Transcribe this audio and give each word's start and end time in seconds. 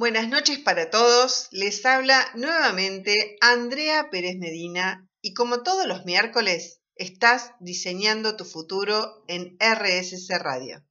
Buenas 0.00 0.28
noches 0.28 0.58
para 0.58 0.88
todos. 0.88 1.48
Les 1.50 1.84
habla 1.84 2.26
nuevamente 2.34 3.36
Andrea 3.42 4.08
Pérez 4.08 4.38
Medina 4.38 5.06
y 5.20 5.34
como 5.34 5.62
todos 5.62 5.84
los 5.84 6.06
miércoles, 6.06 6.80
estás 6.94 7.52
diseñando 7.60 8.34
tu 8.34 8.46
futuro 8.46 9.22
en 9.28 9.58
RSC 9.60 10.38
Radio. 10.38 10.82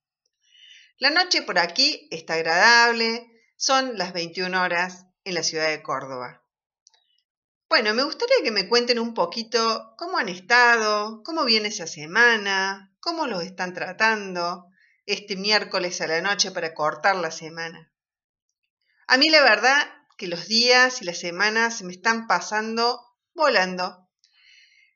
La 1.00 1.10
noche 1.10 1.42
por 1.42 1.58
aquí 1.58 2.08
está 2.12 2.36
agradable, 2.36 3.26
son 3.58 3.98
las 3.98 4.14
21 4.14 4.62
horas 4.62 5.08
en 5.24 5.34
la 5.34 5.42
ciudad 5.42 5.70
de 5.70 5.82
Córdoba. 5.82 6.44
Bueno, 7.68 7.96
me 7.96 8.04
gustaría 8.04 8.44
que 8.44 8.52
me 8.52 8.70
cuenten 8.70 9.00
un 9.00 9.16
poquito 9.16 9.96
cómo 9.98 10.20
han 10.20 10.30
estado, 10.30 11.24
cómo 11.24 11.46
viene 11.46 11.70
esa 11.70 11.88
semana, 11.88 12.94
cómo 13.00 13.26
los 13.26 13.42
están 13.42 13.74
tratando 13.74 14.68
este 15.08 15.36
miércoles 15.36 16.00
a 16.00 16.06
la 16.06 16.22
noche 16.22 16.52
para 16.52 16.76
cortar 16.76 17.16
la 17.16 17.32
semana. 17.32 17.89
A 19.12 19.18
mí 19.18 19.28
la 19.30 19.42
verdad 19.42 19.88
que 20.20 20.28
los 20.28 20.48
días 20.48 21.02
y 21.02 21.06
las 21.06 21.18
semanas 21.18 21.80
se 21.80 21.84
me 21.84 21.94
están 21.94 22.28
pasando 22.28 23.02
volando. 23.34 24.08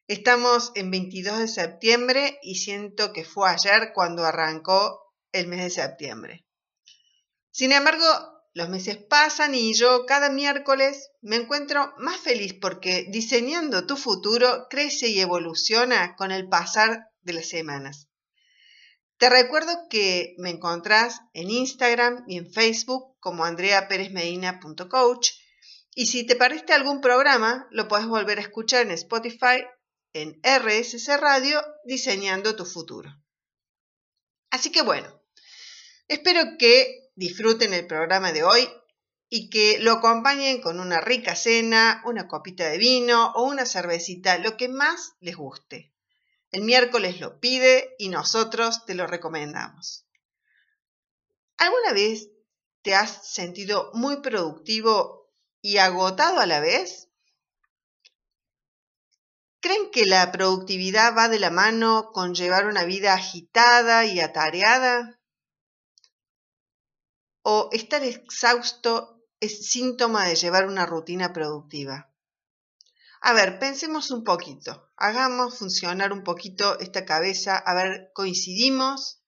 Estamos 0.08 0.72
en 0.76 0.92
22 0.92 1.40
de 1.40 1.48
septiembre 1.48 2.38
y 2.44 2.58
siento 2.58 3.12
que 3.12 3.26
fue 3.26 3.50
ayer 3.50 3.92
cuando 3.92 4.24
arrancó 4.24 5.02
el 5.32 5.48
mes 5.48 5.64
de 5.64 5.70
septiembre. 5.72 6.46
Sin 7.50 7.72
embargo, 7.72 8.06
los 8.54 8.70
meses 8.70 8.98
pasan 8.98 9.56
y 9.56 9.74
yo 9.74 10.06
cada 10.06 10.30
miércoles 10.30 11.10
me 11.22 11.38
encuentro 11.38 11.92
más 11.98 12.20
feliz 12.20 12.54
porque 12.62 13.08
diseñando 13.10 13.88
tu 13.88 13.98
futuro 13.98 14.68
crece 14.70 15.08
y 15.08 15.22
evoluciona 15.22 16.16
con 16.18 16.32
el 16.32 16.48
pasar 16.48 17.08
de 17.22 17.34
las 17.34 17.50
semanas. 17.50 18.10
Te 19.24 19.30
recuerdo 19.30 19.88
que 19.90 20.36
me 20.38 20.50
encontrás 20.50 21.22
en 21.34 21.50
Instagram 21.50 22.26
y 22.28 22.38
en 22.38 22.52
Facebook 22.52 23.16
como 23.22 23.46
andreaperezmedina.coach 23.46 25.30
y 25.96 26.08
si 26.08 26.26
te 26.26 26.36
parece 26.36 26.74
algún 26.74 27.00
programa 27.00 27.66
lo 27.72 27.88
puedes 27.88 28.06
volver 28.06 28.40
a 28.40 28.42
escuchar 28.42 28.82
en 28.82 28.92
Spotify 28.92 29.64
en 30.12 30.42
RSC 30.44 31.16
Radio 31.16 31.64
Diseñando 31.86 32.58
tu 32.58 32.66
futuro. 32.66 33.10
Así 34.50 34.74
que 34.74 34.82
bueno, 34.82 35.08
espero 36.10 36.58
que 36.60 37.10
disfruten 37.16 37.74
el 37.74 37.88
programa 37.88 38.34
de 38.34 38.44
hoy 38.44 38.68
y 39.30 39.50
que 39.50 39.80
lo 39.80 39.94
acompañen 39.94 40.60
con 40.60 40.82
una 40.82 41.00
rica 41.00 41.38
cena, 41.38 42.04
una 42.04 42.28
copita 42.28 42.68
de 42.68 42.78
vino 42.78 43.32
o 43.36 43.44
una 43.44 43.66
cervecita, 43.66 44.38
lo 44.40 44.58
que 44.58 44.68
más 44.68 45.14
les 45.22 45.38
guste. 45.38 45.93
El 46.54 46.62
miércoles 46.62 47.20
lo 47.20 47.42
pide 47.42 47.96
y 48.00 48.08
nosotros 48.08 48.86
te 48.86 48.96
lo 48.96 49.06
recomendamos. 49.06 50.06
¿Alguna 51.58 51.92
vez 51.92 52.30
te 52.82 52.96
has 52.96 53.28
sentido 53.28 53.92
muy 53.94 54.22
productivo 54.22 55.34
y 55.62 55.80
agotado 55.80 56.40
a 56.40 56.46
la 56.46 56.62
vez? 56.62 57.10
¿Creen 59.60 59.92
que 59.92 60.06
la 60.06 60.32
productividad 60.32 61.14
va 61.18 61.28
de 61.28 61.40
la 61.40 61.50
mano 61.50 62.12
con 62.14 62.34
llevar 62.34 62.68
una 62.68 62.86
vida 62.86 63.14
agitada 63.14 64.06
y 64.06 64.22
atareada? 64.22 65.20
o 67.44 67.70
estar 67.74 68.02
exhausto 68.04 69.22
es 69.40 69.70
síntoma 69.70 70.26
de 70.26 70.36
llevar 70.36 70.66
una 70.66 70.86
rutina 70.86 71.34
productiva. 71.34 72.13
A 73.26 73.32
ver, 73.32 73.58
pensemos 73.58 74.12
un 74.12 74.26
poquito, 74.26 74.92
hagamos 74.98 75.58
funcionar 75.58 76.12
un 76.12 76.26
poquito 76.26 76.78
esta 76.82 77.06
cabeza, 77.06 77.56
a 77.56 77.74
ver, 77.74 78.12
coincidimos 78.14 79.24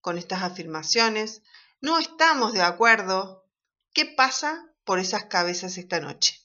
con 0.00 0.16
estas 0.16 0.42
afirmaciones, 0.42 1.42
no 1.82 1.98
estamos 1.98 2.54
de 2.54 2.62
acuerdo, 2.62 3.46
¿qué 3.92 4.06
pasa 4.06 4.72
por 4.82 4.98
esas 4.98 5.26
cabezas 5.26 5.76
esta 5.76 6.00
noche? 6.00 6.40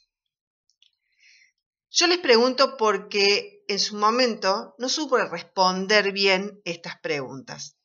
Yo 1.90 2.08
les 2.08 2.18
pregunto 2.18 2.76
porque 2.76 3.64
en 3.70 3.80
su 3.80 3.96
momento 3.96 4.76
no 4.78 4.90
supe 4.90 5.24
responder 5.24 6.12
bien 6.12 6.60
estas 6.66 7.00
preguntas. 7.00 7.78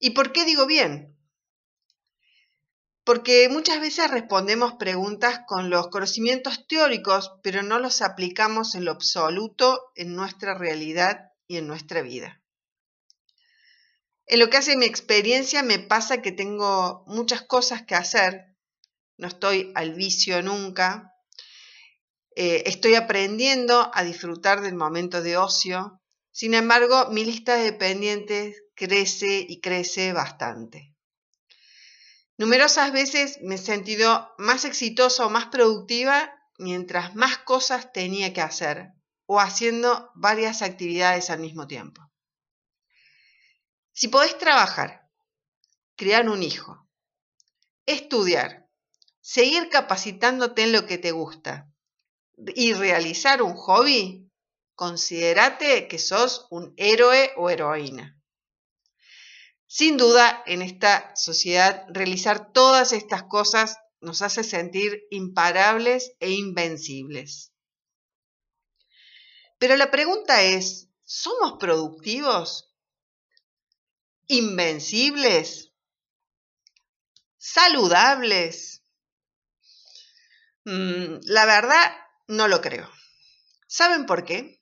¿Y 0.00 0.10
por 0.10 0.32
qué 0.32 0.44
digo 0.44 0.66
bien? 0.66 1.15
Porque 3.06 3.48
muchas 3.48 3.80
veces 3.80 4.10
respondemos 4.10 4.74
preguntas 4.74 5.42
con 5.46 5.70
los 5.70 5.90
conocimientos 5.90 6.66
teóricos, 6.66 7.30
pero 7.40 7.62
no 7.62 7.78
los 7.78 8.02
aplicamos 8.02 8.74
en 8.74 8.84
lo 8.84 8.90
absoluto 8.90 9.92
en 9.94 10.16
nuestra 10.16 10.58
realidad 10.58 11.30
y 11.46 11.58
en 11.58 11.68
nuestra 11.68 12.02
vida. 12.02 12.42
En 14.26 14.40
lo 14.40 14.50
que 14.50 14.56
hace 14.56 14.76
mi 14.76 14.86
experiencia 14.86 15.62
me 15.62 15.78
pasa 15.78 16.20
que 16.20 16.32
tengo 16.32 17.04
muchas 17.06 17.42
cosas 17.42 17.82
que 17.82 17.94
hacer, 17.94 18.56
no 19.18 19.28
estoy 19.28 19.70
al 19.76 19.94
vicio 19.94 20.42
nunca, 20.42 21.14
eh, 22.34 22.64
estoy 22.66 22.96
aprendiendo 22.96 23.88
a 23.94 24.02
disfrutar 24.02 24.62
del 24.62 24.74
momento 24.74 25.22
de 25.22 25.36
ocio, 25.36 26.02
sin 26.32 26.54
embargo 26.54 27.08
mi 27.12 27.24
lista 27.24 27.54
de 27.54 27.72
pendientes 27.72 28.64
crece 28.74 29.46
y 29.48 29.60
crece 29.60 30.12
bastante. 30.12 30.95
Numerosas 32.38 32.92
veces 32.92 33.38
me 33.42 33.54
he 33.54 33.58
sentido 33.58 34.34
más 34.36 34.64
exitosa 34.64 35.24
o 35.24 35.30
más 35.30 35.46
productiva 35.46 36.32
mientras 36.58 37.14
más 37.14 37.38
cosas 37.38 37.92
tenía 37.92 38.32
que 38.32 38.42
hacer 38.42 38.92
o 39.26 39.40
haciendo 39.40 40.10
varias 40.14 40.62
actividades 40.62 41.30
al 41.30 41.40
mismo 41.40 41.66
tiempo. 41.66 42.02
Si 43.92 44.08
podés 44.08 44.36
trabajar, 44.36 45.08
criar 45.96 46.28
un 46.28 46.42
hijo, 46.42 46.86
estudiar, 47.86 48.68
seguir 49.20 49.70
capacitándote 49.70 50.62
en 50.62 50.72
lo 50.72 50.86
que 50.86 50.98
te 50.98 51.12
gusta 51.12 51.72
y 52.54 52.74
realizar 52.74 53.42
un 53.42 53.54
hobby, 53.54 54.30
considérate 54.74 55.88
que 55.88 55.98
sos 55.98 56.46
un 56.50 56.74
héroe 56.76 57.32
o 57.36 57.48
heroína. 57.48 58.15
Sin 59.66 59.96
duda, 59.96 60.42
en 60.46 60.62
esta 60.62 61.14
sociedad, 61.16 61.84
realizar 61.88 62.52
todas 62.52 62.92
estas 62.92 63.24
cosas 63.24 63.78
nos 64.00 64.22
hace 64.22 64.44
sentir 64.44 65.06
imparables 65.10 66.12
e 66.20 66.30
invencibles. 66.30 67.52
Pero 69.58 69.76
la 69.76 69.90
pregunta 69.90 70.42
es, 70.42 70.88
¿somos 71.04 71.54
productivos? 71.58 72.72
¿Invencibles? 74.28 75.72
¿Saludables? 77.36 78.82
Mm, 80.64 81.20
la 81.22 81.46
verdad, 81.46 81.92
no 82.28 82.48
lo 82.48 82.60
creo. 82.60 82.90
¿Saben 83.66 84.06
por 84.06 84.24
qué? 84.24 84.60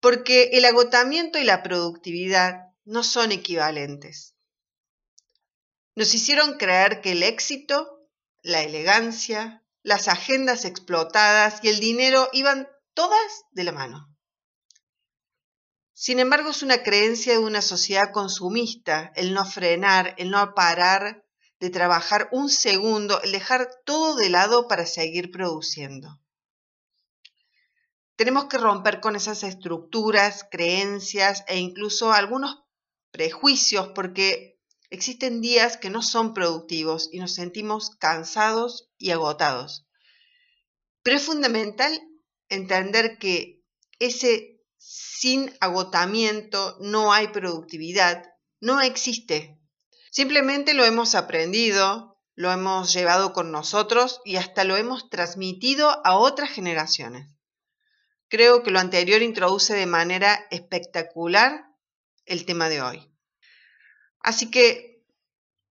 Porque 0.00 0.50
el 0.52 0.64
agotamiento 0.64 1.38
y 1.38 1.44
la 1.44 1.62
productividad 1.62 2.71
no 2.84 3.02
son 3.02 3.32
equivalentes. 3.32 4.34
Nos 5.94 6.14
hicieron 6.14 6.56
creer 6.58 7.00
que 7.00 7.12
el 7.12 7.22
éxito, 7.22 8.08
la 8.42 8.62
elegancia, 8.62 9.62
las 9.82 10.08
agendas 10.08 10.64
explotadas 10.64 11.60
y 11.62 11.68
el 11.68 11.80
dinero 11.80 12.28
iban 12.32 12.68
todas 12.94 13.44
de 13.50 13.64
la 13.64 13.72
mano. 13.72 14.08
Sin 15.92 16.18
embargo, 16.18 16.50
es 16.50 16.62
una 16.62 16.82
creencia 16.82 17.34
de 17.34 17.38
una 17.38 17.62
sociedad 17.62 18.10
consumista 18.12 19.12
el 19.14 19.34
no 19.34 19.44
frenar, 19.44 20.14
el 20.18 20.30
no 20.30 20.54
parar 20.54 21.24
de 21.60 21.70
trabajar 21.70 22.28
un 22.32 22.48
segundo, 22.48 23.22
el 23.22 23.30
dejar 23.30 23.70
todo 23.84 24.16
de 24.16 24.28
lado 24.28 24.66
para 24.66 24.84
seguir 24.84 25.30
produciendo. 25.30 26.20
Tenemos 28.16 28.46
que 28.46 28.58
romper 28.58 29.00
con 29.00 29.14
esas 29.14 29.44
estructuras, 29.44 30.44
creencias 30.50 31.44
e 31.46 31.58
incluso 31.58 32.12
algunos 32.12 32.64
prejuicios 33.12 33.90
porque 33.94 34.58
existen 34.90 35.40
días 35.40 35.76
que 35.76 35.90
no 35.90 36.02
son 36.02 36.34
productivos 36.34 37.08
y 37.12 37.20
nos 37.20 37.34
sentimos 37.34 37.90
cansados 37.96 38.90
y 38.98 39.10
agotados. 39.10 39.86
Pero 41.02 41.16
es 41.16 41.22
fundamental 41.22 41.98
entender 42.48 43.18
que 43.18 43.62
ese 43.98 44.60
sin 44.78 45.52
agotamiento 45.60 46.76
no 46.80 47.12
hay 47.12 47.28
productividad, 47.28 48.24
no 48.60 48.80
existe. 48.80 49.58
Simplemente 50.10 50.74
lo 50.74 50.84
hemos 50.84 51.14
aprendido, 51.14 52.18
lo 52.34 52.50
hemos 52.50 52.92
llevado 52.92 53.32
con 53.32 53.52
nosotros 53.52 54.20
y 54.24 54.36
hasta 54.36 54.64
lo 54.64 54.76
hemos 54.76 55.08
transmitido 55.08 56.04
a 56.04 56.16
otras 56.16 56.50
generaciones. 56.50 57.30
Creo 58.28 58.62
que 58.62 58.70
lo 58.70 58.80
anterior 58.80 59.22
introduce 59.22 59.74
de 59.74 59.86
manera 59.86 60.46
espectacular 60.50 61.71
el 62.32 62.46
tema 62.46 62.70
de 62.70 62.80
hoy. 62.80 63.12
Así 64.20 64.50
que, 64.50 65.04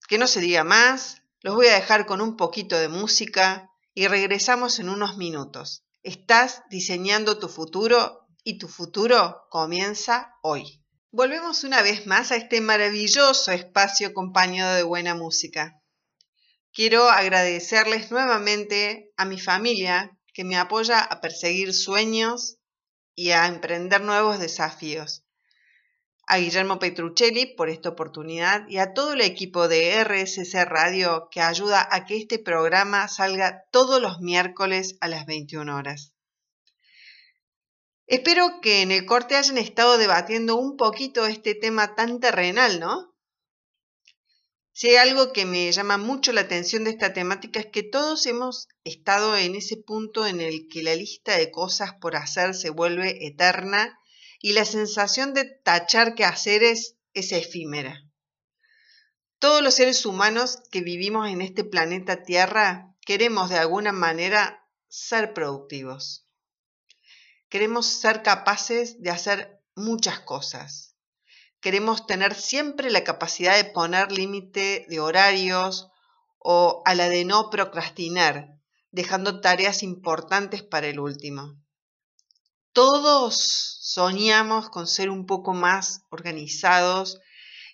que 0.07 0.19
no 0.19 0.27
se 0.27 0.41
diga 0.41 0.63
más, 0.63 1.23
los 1.41 1.55
voy 1.55 1.67
a 1.67 1.73
dejar 1.73 2.05
con 2.05 2.21
un 2.21 2.37
poquito 2.37 2.77
de 2.77 2.87
música 2.87 3.71
y 3.95 4.07
regresamos 4.07 4.77
en 4.77 4.89
unos 4.89 5.17
minutos. 5.17 5.83
Estás 6.03 6.61
diseñando 6.69 7.39
tu 7.39 7.49
futuro 7.49 8.27
y 8.43 8.59
tu 8.59 8.67
futuro 8.67 9.47
comienza 9.49 10.35
hoy. 10.43 10.83
Volvemos 11.09 11.63
una 11.63 11.81
vez 11.81 12.05
más 12.05 12.31
a 12.31 12.35
este 12.35 12.61
maravilloso 12.61 13.51
espacio 13.51 14.09
acompañado 14.09 14.75
de 14.75 14.83
buena 14.83 15.15
música. 15.15 15.81
quiero 16.73 17.09
agradecerles 17.09 18.11
nuevamente 18.11 19.11
a 19.17 19.25
mi 19.25 19.39
familia 19.39 20.17
que 20.33 20.43
me 20.43 20.57
apoya 20.57 20.99
a 20.99 21.19
perseguir 21.21 21.73
sueños 21.73 22.59
y 23.15 23.31
a 23.31 23.47
emprender 23.47 24.01
nuevos 24.01 24.39
desafíos. 24.39 25.25
A 26.33 26.37
Guillermo 26.37 26.79
Petruccelli 26.79 27.45
por 27.57 27.69
esta 27.69 27.89
oportunidad 27.89 28.65
y 28.69 28.77
a 28.77 28.93
todo 28.93 29.11
el 29.11 29.19
equipo 29.19 29.67
de 29.67 30.01
RSC 30.01 30.63
Radio 30.63 31.27
que 31.29 31.41
ayuda 31.41 31.85
a 31.91 32.05
que 32.05 32.15
este 32.15 32.39
programa 32.39 33.09
salga 33.09 33.65
todos 33.69 34.01
los 34.01 34.21
miércoles 34.21 34.95
a 35.01 35.09
las 35.09 35.25
21 35.25 35.75
horas. 35.75 36.13
Espero 38.07 38.61
que 38.61 38.81
en 38.81 38.91
el 38.91 39.05
corte 39.05 39.35
hayan 39.35 39.57
estado 39.57 39.97
debatiendo 39.97 40.55
un 40.55 40.77
poquito 40.77 41.25
este 41.25 41.53
tema 41.53 41.95
tan 41.95 42.21
terrenal, 42.21 42.79
¿no? 42.79 43.13
Si 44.71 44.87
hay 44.87 44.95
algo 45.09 45.33
que 45.33 45.43
me 45.43 45.69
llama 45.69 45.97
mucho 45.97 46.31
la 46.31 46.41
atención 46.41 46.85
de 46.85 46.91
esta 46.91 47.11
temática 47.11 47.59
es 47.59 47.65
que 47.65 47.83
todos 47.83 48.25
hemos 48.25 48.69
estado 48.85 49.35
en 49.35 49.55
ese 49.55 49.75
punto 49.75 50.25
en 50.25 50.39
el 50.39 50.69
que 50.69 50.81
la 50.81 50.95
lista 50.95 51.35
de 51.35 51.51
cosas 51.51 51.91
por 51.99 52.15
hacer 52.15 52.55
se 52.55 52.69
vuelve 52.69 53.27
eterna 53.27 53.97
y 54.41 54.53
la 54.53 54.65
sensación 54.65 55.33
de 55.33 55.45
tachar 55.45 56.15
que 56.15 56.25
hacer 56.25 56.63
es, 56.63 56.97
es 57.13 57.31
efímera. 57.31 58.03
Todos 59.39 59.61
los 59.61 59.75
seres 59.75 60.05
humanos 60.05 60.59
que 60.71 60.81
vivimos 60.81 61.29
en 61.29 61.41
este 61.41 61.63
planeta 61.63 62.23
Tierra 62.23 62.95
queremos 63.05 63.49
de 63.49 63.57
alguna 63.57 63.91
manera 63.91 64.67
ser 64.87 65.33
productivos. 65.33 66.27
Queremos 67.49 67.87
ser 67.87 68.23
capaces 68.23 69.01
de 69.01 69.09
hacer 69.09 69.61
muchas 69.75 70.19
cosas 70.19 70.91
queremos 71.61 72.07
tener 72.07 72.33
siempre 72.33 72.89
la 72.89 73.03
capacidad 73.03 73.55
de 73.55 73.65
poner 73.65 74.11
límite 74.11 74.85
de 74.89 74.99
horarios 74.99 75.89
o 76.39 76.81
a 76.85 76.95
la 76.95 77.07
de 77.07 77.23
no 77.23 77.51
procrastinar, 77.51 78.57
dejando 78.89 79.41
tareas 79.41 79.83
importantes 79.83 80.63
para 80.63 80.87
el 80.87 80.99
último. 80.99 81.60
Todos 82.73 83.35
soñamos 83.81 84.69
con 84.69 84.87
ser 84.87 85.09
un 85.09 85.25
poco 85.25 85.53
más 85.53 86.03
organizados 86.09 87.19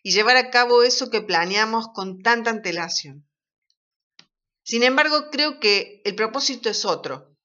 y 0.01 0.11
llevar 0.11 0.37
a 0.37 0.49
cabo 0.49 0.81
eso 0.81 1.11
que 1.11 1.21
planeamos 1.21 1.89
con 1.93 2.21
tanta 2.23 2.49
antelación. 2.49 3.27
Sin 4.63 4.83
embargo, 4.83 5.29
creo 5.31 5.59
que 5.59 6.01
el 6.03 6.15
propósito 6.15 6.69
es 6.69 6.83
otro. 6.83 7.35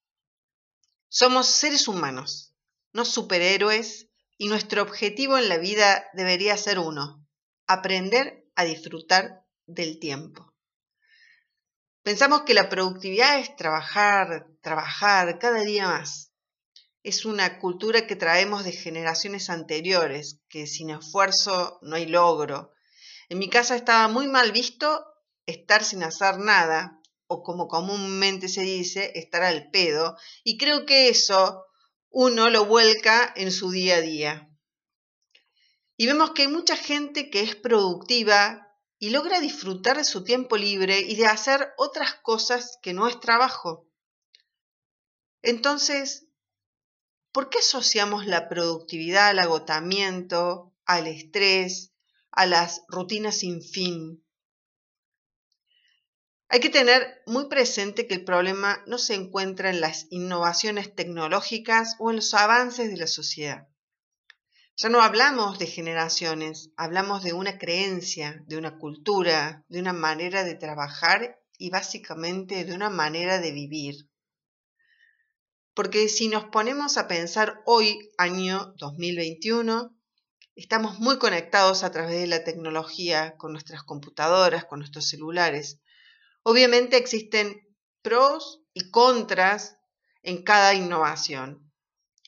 Somos 1.08 1.46
seres 1.46 1.88
humanos, 1.88 2.54
no 2.92 3.04
superhéroes 3.04 4.08
y 4.38 4.48
nuestro 4.48 4.82
objetivo 4.82 5.36
en 5.36 5.50
la 5.50 5.58
vida 5.58 6.06
debería 6.14 6.56
ser 6.56 6.78
uno, 6.78 7.26
aprender 7.66 8.46
a 8.56 8.64
disfrutar 8.64 9.44
del 9.66 9.98
tiempo. 9.98 10.52
Pensamos 12.02 12.42
que 12.42 12.54
la 12.54 12.68
productividad 12.68 13.38
es 13.38 13.54
trabajar, 13.56 14.48
trabajar 14.62 15.38
cada 15.38 15.60
día 15.60 15.86
más. 15.86 16.31
Es 17.02 17.24
una 17.24 17.58
cultura 17.58 18.06
que 18.06 18.14
traemos 18.14 18.64
de 18.64 18.72
generaciones 18.72 19.50
anteriores, 19.50 20.40
que 20.48 20.68
sin 20.68 20.90
esfuerzo 20.90 21.78
no 21.82 21.96
hay 21.96 22.06
logro. 22.06 22.72
En 23.28 23.38
mi 23.38 23.50
casa 23.50 23.74
estaba 23.74 24.06
muy 24.06 24.28
mal 24.28 24.52
visto 24.52 25.04
estar 25.46 25.82
sin 25.82 26.04
hacer 26.04 26.38
nada, 26.38 27.00
o 27.26 27.42
como 27.42 27.66
comúnmente 27.66 28.48
se 28.48 28.62
dice, 28.62 29.12
estar 29.16 29.42
al 29.42 29.70
pedo, 29.70 30.16
y 30.44 30.58
creo 30.58 30.86
que 30.86 31.08
eso 31.08 31.64
uno 32.08 32.50
lo 32.50 32.66
vuelca 32.66 33.32
en 33.34 33.50
su 33.50 33.70
día 33.70 33.96
a 33.96 34.00
día. 34.00 34.48
Y 35.96 36.06
vemos 36.06 36.30
que 36.30 36.42
hay 36.42 36.48
mucha 36.48 36.76
gente 36.76 37.30
que 37.30 37.40
es 37.40 37.56
productiva 37.56 38.68
y 38.98 39.10
logra 39.10 39.40
disfrutar 39.40 39.96
de 39.96 40.04
su 40.04 40.22
tiempo 40.22 40.56
libre 40.56 41.00
y 41.00 41.16
de 41.16 41.26
hacer 41.26 41.72
otras 41.76 42.14
cosas 42.22 42.78
que 42.80 42.92
no 42.92 43.08
es 43.08 43.18
trabajo. 43.18 43.88
Entonces, 45.42 46.28
¿por 47.32 47.48
qué 47.48 47.58
asociamos 47.58 48.26
la 48.26 48.48
productividad 48.48 49.28
al 49.28 49.38
agotamiento, 49.38 50.74
al 50.84 51.06
estrés, 51.06 51.92
a 52.30 52.46
las 52.46 52.82
rutinas 52.88 53.38
sin 53.38 53.62
fin? 53.62 54.22
Hay 56.48 56.60
que 56.60 56.68
tener 56.68 57.22
muy 57.26 57.48
presente 57.48 58.06
que 58.06 58.14
el 58.14 58.24
problema 58.24 58.84
no 58.86 58.98
se 58.98 59.14
encuentra 59.14 59.70
en 59.70 59.80
las 59.80 60.06
innovaciones 60.10 60.94
tecnológicas 60.94 61.96
o 61.98 62.10
en 62.10 62.16
los 62.16 62.34
avances 62.34 62.90
de 62.90 62.98
la 62.98 63.06
sociedad. 63.06 63.68
Ya 64.76 64.90
no 64.90 65.00
hablamos 65.00 65.58
de 65.58 65.66
generaciones, 65.66 66.70
hablamos 66.76 67.22
de 67.22 67.32
una 67.32 67.58
creencia, 67.58 68.42
de 68.46 68.58
una 68.58 68.78
cultura, 68.78 69.64
de 69.68 69.80
una 69.80 69.94
manera 69.94 70.44
de 70.44 70.54
trabajar 70.54 71.40
y 71.56 71.70
básicamente 71.70 72.64
de 72.64 72.74
una 72.74 72.90
manera 72.90 73.38
de 73.38 73.52
vivir. 73.52 74.10
Porque 75.74 76.08
si 76.10 76.28
nos 76.28 76.44
ponemos 76.44 76.98
a 76.98 77.08
pensar 77.08 77.62
hoy, 77.64 78.10
año 78.18 78.74
2021, 78.76 79.96
estamos 80.54 80.98
muy 80.98 81.18
conectados 81.18 81.82
a 81.82 81.90
través 81.90 82.20
de 82.20 82.26
la 82.26 82.44
tecnología, 82.44 83.36
con 83.38 83.52
nuestras 83.52 83.82
computadoras, 83.82 84.66
con 84.66 84.80
nuestros 84.80 85.08
celulares. 85.08 85.80
Obviamente 86.42 86.98
existen 86.98 87.66
pros 88.02 88.60
y 88.74 88.90
contras 88.90 89.78
en 90.22 90.42
cada 90.42 90.74
innovación. 90.74 91.72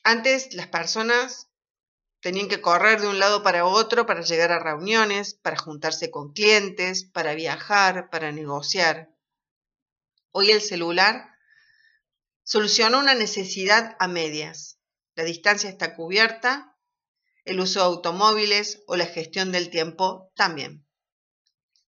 Antes 0.03 0.53
las 0.55 0.67
personas 0.67 1.51
tenían 2.21 2.47
que 2.47 2.61
correr 2.61 2.99
de 2.99 3.07
un 3.07 3.19
lado 3.19 3.43
para 3.43 3.65
otro 3.65 4.07
para 4.07 4.21
llegar 4.21 4.51
a 4.51 4.63
reuniones, 4.63 5.35
para 5.35 5.57
juntarse 5.57 6.09
con 6.09 6.33
clientes, 6.33 7.05
para 7.05 7.35
viajar, 7.35 8.09
para 8.09 8.31
negociar. 8.31 9.11
Hoy 10.31 10.49
el 10.49 10.61
celular 10.61 11.34
soluciona 12.45 12.99
una 12.99 13.15
necesidad 13.15 13.97
a 13.99 14.07
medias. 14.07 14.77
La 15.15 15.23
distancia 15.23 15.69
está 15.69 15.95
cubierta, 15.95 16.77
el 17.43 17.59
uso 17.59 17.79
de 17.79 17.85
automóviles 17.85 18.83
o 18.87 18.95
la 18.95 19.07
gestión 19.07 19.51
del 19.51 19.69
tiempo 19.69 20.31
también. 20.35 20.87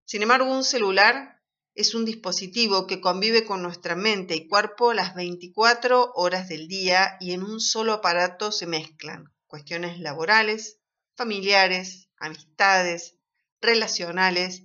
Sin 0.06 0.22
embargo, 0.22 0.50
un 0.50 0.64
celular 0.64 1.42
es 1.74 1.94
un 1.94 2.06
dispositivo 2.06 2.86
que 2.86 3.02
convive 3.02 3.44
con 3.44 3.62
nuestra 3.62 3.96
mente 3.96 4.34
y 4.34 4.48
cuerpo 4.48 4.94
las 4.94 5.14
24 5.14 6.12
horas 6.14 6.48
del 6.48 6.68
día 6.68 7.18
y 7.20 7.32
en 7.32 7.42
un 7.42 7.60
solo 7.60 7.92
aparato 7.92 8.50
se 8.50 8.66
mezclan 8.66 9.24
cuestiones 9.46 10.00
laborales, 10.00 10.78
familiares, 11.16 12.08
amistades, 12.18 13.16
relacionales, 13.60 14.64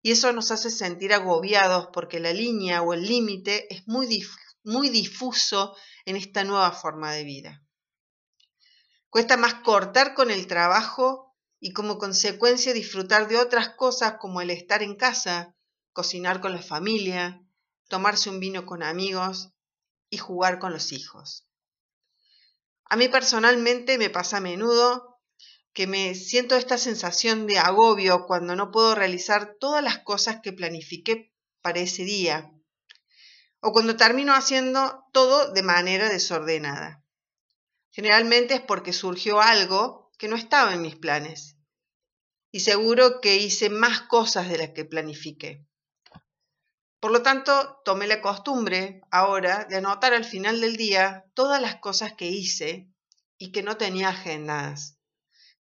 y 0.00 0.12
eso 0.12 0.32
nos 0.32 0.52
hace 0.52 0.70
sentir 0.70 1.12
agobiados 1.12 1.88
porque 1.92 2.20
la 2.20 2.32
línea 2.32 2.80
o 2.80 2.94
el 2.94 3.02
límite 3.02 3.72
es 3.74 3.86
muy, 3.86 4.06
muy 4.66 4.90
difuso 4.90 5.76
en 6.04 6.16
esta 6.16 6.42
nueva 6.42 6.72
forma 6.72 7.12
de 7.12 7.22
vida. 7.22 7.62
Cuesta 9.08 9.36
más 9.36 9.54
cortar 9.54 10.14
con 10.14 10.30
el 10.30 10.48
trabajo 10.48 11.36
y 11.60 11.72
como 11.72 11.98
consecuencia 11.98 12.74
disfrutar 12.74 13.28
de 13.28 13.38
otras 13.38 13.70
cosas 13.70 14.16
como 14.18 14.40
el 14.40 14.50
estar 14.50 14.82
en 14.82 14.96
casa, 14.96 15.54
cocinar 15.92 16.40
con 16.40 16.52
la 16.52 16.60
familia, 16.60 17.40
tomarse 17.88 18.28
un 18.28 18.40
vino 18.40 18.66
con 18.66 18.82
amigos 18.82 19.52
y 20.10 20.18
jugar 20.18 20.58
con 20.58 20.72
los 20.72 20.90
hijos. 20.90 21.46
A 22.84 22.96
mí 22.96 23.08
personalmente 23.08 23.98
me 23.98 24.10
pasa 24.10 24.38
a 24.38 24.40
menudo 24.40 25.20
que 25.72 25.86
me 25.86 26.14
siento 26.16 26.56
esta 26.56 26.76
sensación 26.76 27.46
de 27.46 27.58
agobio 27.58 28.26
cuando 28.26 28.56
no 28.56 28.72
puedo 28.72 28.96
realizar 28.96 29.56
todas 29.60 29.82
las 29.82 29.98
cosas 29.98 30.40
que 30.42 30.52
planifiqué 30.52 31.32
para 31.62 31.78
ese 31.80 32.02
día 32.02 32.52
o 33.60 33.72
cuando 33.72 33.96
termino 33.96 34.34
haciendo 34.34 35.04
todo 35.12 35.52
de 35.52 35.62
manera 35.62 36.08
desordenada. 36.08 37.04
Generalmente 37.90 38.54
es 38.54 38.60
porque 38.60 38.92
surgió 38.92 39.40
algo 39.40 40.10
que 40.18 40.28
no 40.28 40.36
estaba 40.36 40.74
en 40.74 40.82
mis 40.82 40.96
planes 40.96 41.56
y 42.50 42.60
seguro 42.60 43.20
que 43.20 43.36
hice 43.36 43.70
más 43.70 44.02
cosas 44.02 44.48
de 44.48 44.58
las 44.58 44.70
que 44.70 44.84
planifiqué. 44.84 45.66
Por 47.00 47.12
lo 47.12 47.22
tanto, 47.22 47.80
tomé 47.84 48.06
la 48.06 48.22
costumbre 48.22 49.02
ahora 49.10 49.66
de 49.68 49.76
anotar 49.76 50.14
al 50.14 50.24
final 50.24 50.60
del 50.60 50.76
día 50.76 51.26
todas 51.34 51.60
las 51.60 51.76
cosas 51.76 52.14
que 52.14 52.26
hice 52.26 52.88
y 53.38 53.52
que 53.52 53.62
no 53.62 53.76
tenía 53.76 54.08
agendadas. 54.08 54.98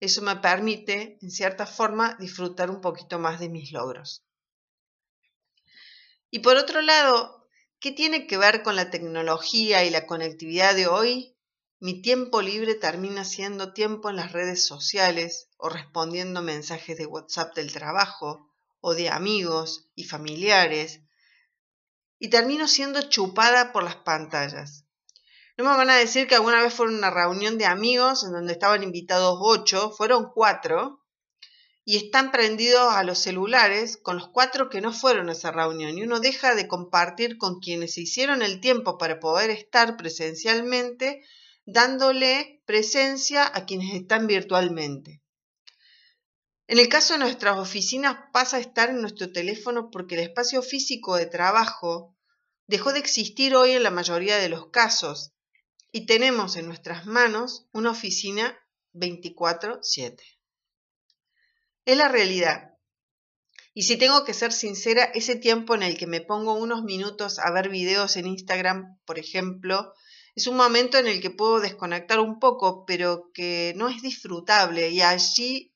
Eso 0.00 0.22
me 0.22 0.36
permite, 0.36 1.18
en 1.20 1.30
cierta 1.30 1.66
forma, 1.66 2.16
disfrutar 2.20 2.70
un 2.70 2.80
poquito 2.80 3.18
más 3.18 3.40
de 3.40 3.48
mis 3.48 3.72
logros. 3.72 4.24
Y 6.30 6.40
por 6.40 6.56
otro 6.56 6.80
lado, 6.80 7.43
¿qué 7.84 7.92
tiene 7.92 8.26
que 8.26 8.38
ver 8.38 8.62
con 8.62 8.76
la 8.76 8.88
tecnología 8.88 9.84
y 9.84 9.90
la 9.90 10.06
conectividad 10.06 10.74
de 10.74 10.86
hoy? 10.86 11.36
Mi 11.80 12.00
tiempo 12.00 12.40
libre 12.40 12.74
termina 12.74 13.26
siendo 13.26 13.74
tiempo 13.74 14.08
en 14.08 14.16
las 14.16 14.32
redes 14.32 14.64
sociales 14.64 15.50
o 15.58 15.68
respondiendo 15.68 16.40
mensajes 16.40 16.96
de 16.96 17.04
WhatsApp 17.04 17.54
del 17.54 17.74
trabajo 17.74 18.50
o 18.80 18.94
de 18.94 19.10
amigos 19.10 19.90
y 19.94 20.04
familiares 20.04 21.02
y 22.18 22.30
termino 22.30 22.68
siendo 22.68 23.02
chupada 23.02 23.70
por 23.74 23.82
las 23.82 23.96
pantallas. 23.96 24.86
No 25.58 25.64
me 25.64 25.76
van 25.76 25.90
a 25.90 25.96
decir 25.96 26.26
que 26.26 26.36
alguna 26.36 26.62
vez 26.62 26.72
fueron 26.72 26.94
una 26.94 27.10
reunión 27.10 27.58
de 27.58 27.66
amigos 27.66 28.24
en 28.24 28.32
donde 28.32 28.54
estaban 28.54 28.82
invitados 28.82 29.36
ocho, 29.42 29.90
fueron 29.90 30.30
cuatro, 30.32 31.03
y 31.84 31.96
están 31.96 32.32
prendidos 32.32 32.92
a 32.92 33.02
los 33.02 33.18
celulares 33.18 33.98
con 33.98 34.16
los 34.16 34.28
cuatro 34.28 34.70
que 34.70 34.80
no 34.80 34.92
fueron 34.92 35.28
a 35.28 35.32
esa 35.32 35.50
reunión 35.50 35.98
y 35.98 36.02
uno 36.02 36.18
deja 36.18 36.54
de 36.54 36.66
compartir 36.66 37.36
con 37.36 37.60
quienes 37.60 37.94
se 37.94 38.02
hicieron 38.02 38.42
el 38.42 38.60
tiempo 38.60 38.96
para 38.96 39.20
poder 39.20 39.50
estar 39.50 39.96
presencialmente, 39.96 41.22
dándole 41.66 42.62
presencia 42.64 43.50
a 43.52 43.66
quienes 43.66 43.94
están 43.94 44.26
virtualmente. 44.26 45.22
En 46.66 46.78
el 46.78 46.88
caso 46.88 47.12
de 47.12 47.18
nuestras 47.18 47.58
oficinas 47.58 48.16
pasa 48.32 48.56
a 48.56 48.60
estar 48.60 48.88
en 48.88 49.02
nuestro 49.02 49.30
teléfono 49.30 49.90
porque 49.90 50.14
el 50.14 50.22
espacio 50.22 50.62
físico 50.62 51.16
de 51.16 51.26
trabajo 51.26 52.16
dejó 52.66 52.94
de 52.94 53.00
existir 53.00 53.54
hoy 53.54 53.72
en 53.72 53.82
la 53.82 53.90
mayoría 53.90 54.38
de 54.38 54.48
los 54.48 54.70
casos 54.70 55.34
y 55.92 56.06
tenemos 56.06 56.56
en 56.56 56.66
nuestras 56.66 57.04
manos 57.04 57.68
una 57.72 57.90
oficina 57.90 58.58
24/7. 58.94 60.33
Es 61.84 61.96
la 61.96 62.08
realidad. 62.08 62.74
Y 63.74 63.82
si 63.82 63.96
tengo 63.96 64.24
que 64.24 64.34
ser 64.34 64.52
sincera, 64.52 65.04
ese 65.04 65.36
tiempo 65.36 65.74
en 65.74 65.82
el 65.82 65.98
que 65.98 66.06
me 66.06 66.20
pongo 66.20 66.54
unos 66.54 66.84
minutos 66.84 67.38
a 67.38 67.50
ver 67.50 67.68
videos 67.68 68.16
en 68.16 68.26
Instagram, 68.26 68.98
por 69.04 69.18
ejemplo, 69.18 69.92
es 70.36 70.46
un 70.46 70.56
momento 70.56 70.96
en 70.96 71.06
el 71.06 71.20
que 71.20 71.30
puedo 71.30 71.60
desconectar 71.60 72.20
un 72.20 72.38
poco, 72.38 72.84
pero 72.86 73.30
que 73.34 73.72
no 73.76 73.88
es 73.88 74.00
disfrutable 74.00 74.90
y 74.90 75.02
allí 75.02 75.74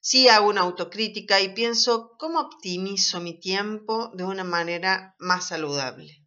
sí 0.00 0.28
hago 0.28 0.48
una 0.48 0.62
autocrítica 0.62 1.40
y 1.40 1.54
pienso 1.54 2.16
cómo 2.18 2.40
optimizo 2.40 3.20
mi 3.20 3.38
tiempo 3.38 4.10
de 4.14 4.24
una 4.24 4.44
manera 4.44 5.14
más 5.18 5.48
saludable. 5.48 6.24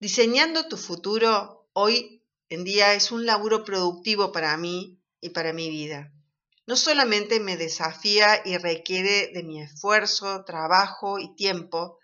Diseñando 0.00 0.66
tu 0.66 0.76
futuro 0.76 1.68
hoy 1.72 2.24
en 2.48 2.64
día 2.64 2.94
es 2.94 3.12
un 3.12 3.26
laburo 3.26 3.64
productivo 3.64 4.32
para 4.32 4.56
mí 4.56 5.00
y 5.20 5.30
para 5.30 5.52
mi 5.52 5.70
vida. 5.70 6.12
No 6.66 6.76
solamente 6.76 7.40
me 7.40 7.56
desafía 7.56 8.40
y 8.44 8.56
requiere 8.56 9.30
de 9.34 9.42
mi 9.42 9.60
esfuerzo, 9.60 10.44
trabajo 10.44 11.18
y 11.18 11.34
tiempo, 11.34 11.98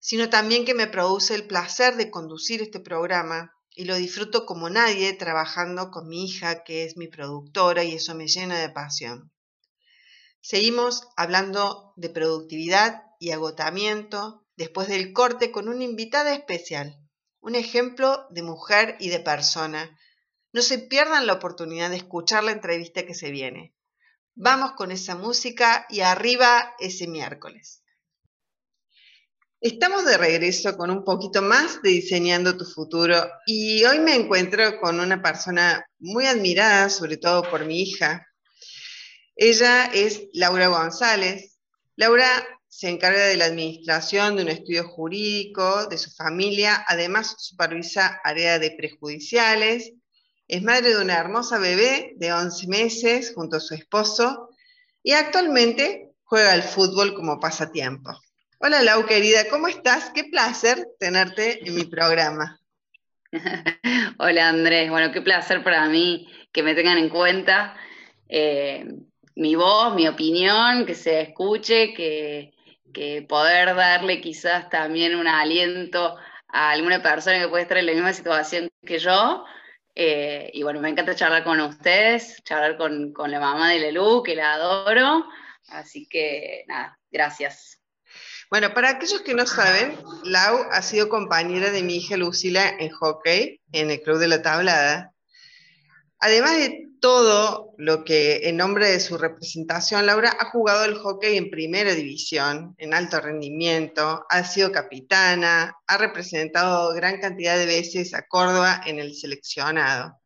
sino 0.00 0.28
también 0.30 0.64
que 0.64 0.74
me 0.74 0.86
produce 0.86 1.34
el 1.34 1.46
placer 1.46 1.96
de 1.96 2.10
conducir 2.10 2.62
este 2.62 2.80
programa 2.80 3.54
y 3.70 3.84
lo 3.84 3.94
disfruto 3.94 4.46
como 4.46 4.68
nadie 4.68 5.12
trabajando 5.12 5.90
con 5.90 6.08
mi 6.08 6.24
hija, 6.24 6.64
que 6.64 6.84
es 6.84 6.96
mi 6.96 7.06
productora, 7.06 7.84
y 7.84 7.94
eso 7.94 8.14
me 8.14 8.26
llena 8.26 8.58
de 8.58 8.70
pasión. 8.70 9.30
Seguimos 10.40 11.08
hablando 11.16 11.92
de 11.96 12.08
productividad 12.08 13.02
y 13.20 13.30
agotamiento 13.30 14.46
después 14.56 14.88
del 14.88 15.12
corte 15.12 15.52
con 15.52 15.68
una 15.68 15.84
invitada 15.84 16.34
especial, 16.34 16.98
un 17.40 17.54
ejemplo 17.54 18.26
de 18.30 18.42
mujer 18.42 18.96
y 19.00 19.10
de 19.10 19.20
persona. 19.20 19.98
No 20.52 20.62
se 20.62 20.78
pierdan 20.78 21.26
la 21.26 21.34
oportunidad 21.34 21.90
de 21.90 21.96
escuchar 21.96 22.42
la 22.42 22.50
entrevista 22.50 23.06
que 23.06 23.14
se 23.14 23.30
viene. 23.30 23.74
Vamos 24.34 24.72
con 24.72 24.90
esa 24.90 25.14
música 25.14 25.86
y 25.88 26.00
arriba 26.00 26.74
ese 26.80 27.06
miércoles. 27.06 27.84
Estamos 29.60 30.06
de 30.06 30.16
regreso 30.16 30.76
con 30.76 30.90
un 30.90 31.04
poquito 31.04 31.42
más 31.42 31.82
de 31.82 31.90
Diseñando 31.90 32.56
tu 32.56 32.64
futuro 32.64 33.14
y 33.46 33.84
hoy 33.84 33.98
me 33.98 34.14
encuentro 34.14 34.80
con 34.80 34.98
una 34.98 35.22
persona 35.22 35.84
muy 35.98 36.26
admirada, 36.26 36.88
sobre 36.88 37.18
todo 37.18 37.42
por 37.42 37.64
mi 37.66 37.82
hija. 37.82 38.26
Ella 39.36 39.84
es 39.86 40.22
Laura 40.32 40.68
González. 40.68 41.58
Laura 41.96 42.26
se 42.66 42.88
encarga 42.88 43.26
de 43.26 43.36
la 43.36 43.44
administración 43.44 44.36
de 44.36 44.42
un 44.44 44.48
estudio 44.48 44.88
jurídico 44.88 45.86
de 45.86 45.98
su 45.98 46.10
familia, 46.10 46.82
además 46.88 47.36
supervisa 47.38 48.20
área 48.24 48.58
de 48.58 48.70
prejudiciales, 48.70 49.92
es 50.50 50.64
madre 50.64 50.90
de 50.90 51.00
una 51.00 51.16
hermosa 51.16 51.58
bebé 51.58 52.14
de 52.16 52.32
11 52.32 52.66
meses 52.66 53.32
junto 53.36 53.58
a 53.58 53.60
su 53.60 53.74
esposo 53.74 54.50
y 55.00 55.12
actualmente 55.12 56.10
juega 56.24 56.52
al 56.52 56.64
fútbol 56.64 57.14
como 57.14 57.38
pasatiempo. 57.38 58.10
Hola 58.58 58.82
Lau, 58.82 59.06
querida, 59.06 59.48
¿cómo 59.48 59.68
estás? 59.68 60.10
Qué 60.12 60.24
placer 60.24 60.88
tenerte 60.98 61.64
en 61.66 61.76
mi 61.76 61.84
programa. 61.84 62.60
Hola 64.18 64.48
Andrés, 64.48 64.90
bueno, 64.90 65.12
qué 65.12 65.22
placer 65.22 65.62
para 65.62 65.88
mí 65.88 66.28
que 66.52 66.64
me 66.64 66.74
tengan 66.74 66.98
en 66.98 67.10
cuenta 67.10 67.76
eh, 68.28 68.84
mi 69.36 69.54
voz, 69.54 69.94
mi 69.94 70.08
opinión, 70.08 70.84
que 70.84 70.96
se 70.96 71.20
escuche, 71.20 71.94
que, 71.94 72.54
poder 73.28 73.76
darle 73.76 74.20
quizás 74.20 74.68
también 74.68 75.14
un 75.14 75.28
aliento 75.28 76.16
a 76.48 76.70
alguna 76.72 77.00
persona 77.00 77.38
que 77.38 77.46
puede 77.46 77.62
estar 77.62 77.78
en 77.78 77.86
la 77.86 77.92
misma 77.92 78.12
situación 78.12 78.68
que 78.84 78.98
yo. 78.98 79.44
Eh, 80.02 80.50
y 80.54 80.62
bueno, 80.62 80.80
me 80.80 80.88
encanta 80.88 81.14
charlar 81.14 81.44
con 81.44 81.60
ustedes, 81.60 82.42
charlar 82.42 82.78
con, 82.78 83.12
con 83.12 83.30
la 83.30 83.38
mamá 83.38 83.68
de 83.68 83.80
Lelu, 83.80 84.22
que 84.22 84.34
la 84.34 84.54
adoro. 84.54 85.26
Así 85.68 86.08
que 86.08 86.64
nada, 86.68 86.98
gracias. 87.10 87.82
Bueno, 88.48 88.72
para 88.72 88.88
aquellos 88.88 89.20
que 89.20 89.34
no 89.34 89.44
saben, 89.44 89.98
Lau 90.24 90.56
ha 90.72 90.80
sido 90.80 91.10
compañera 91.10 91.70
de 91.70 91.82
mi 91.82 91.96
hija 91.96 92.16
Lucila 92.16 92.66
en 92.78 92.88
hockey 92.88 93.60
en 93.72 93.90
el 93.90 94.00
Club 94.00 94.16
de 94.16 94.28
la 94.28 94.40
Tablada. 94.40 95.12
Además 96.18 96.56
de 96.56 96.88
todo 97.00 97.74
lo 97.78 98.04
que 98.04 98.48
en 98.48 98.56
nombre 98.56 98.90
de 98.90 99.00
su 99.00 99.18
representación, 99.18 100.06
Laura 100.06 100.36
ha 100.38 100.50
jugado 100.50 100.84
el 100.84 100.94
hockey 100.94 101.36
en 101.36 101.50
primera 101.50 101.94
división, 101.94 102.74
en 102.78 102.94
alto 102.94 103.20
rendimiento, 103.20 104.26
ha 104.28 104.44
sido 104.44 104.70
capitana, 104.70 105.74
ha 105.86 105.96
representado 105.96 106.94
gran 106.94 107.20
cantidad 107.20 107.56
de 107.56 107.66
veces 107.66 108.14
a 108.14 108.26
Córdoba 108.26 108.82
en 108.86 108.98
el 108.98 109.14
seleccionado. 109.14 110.20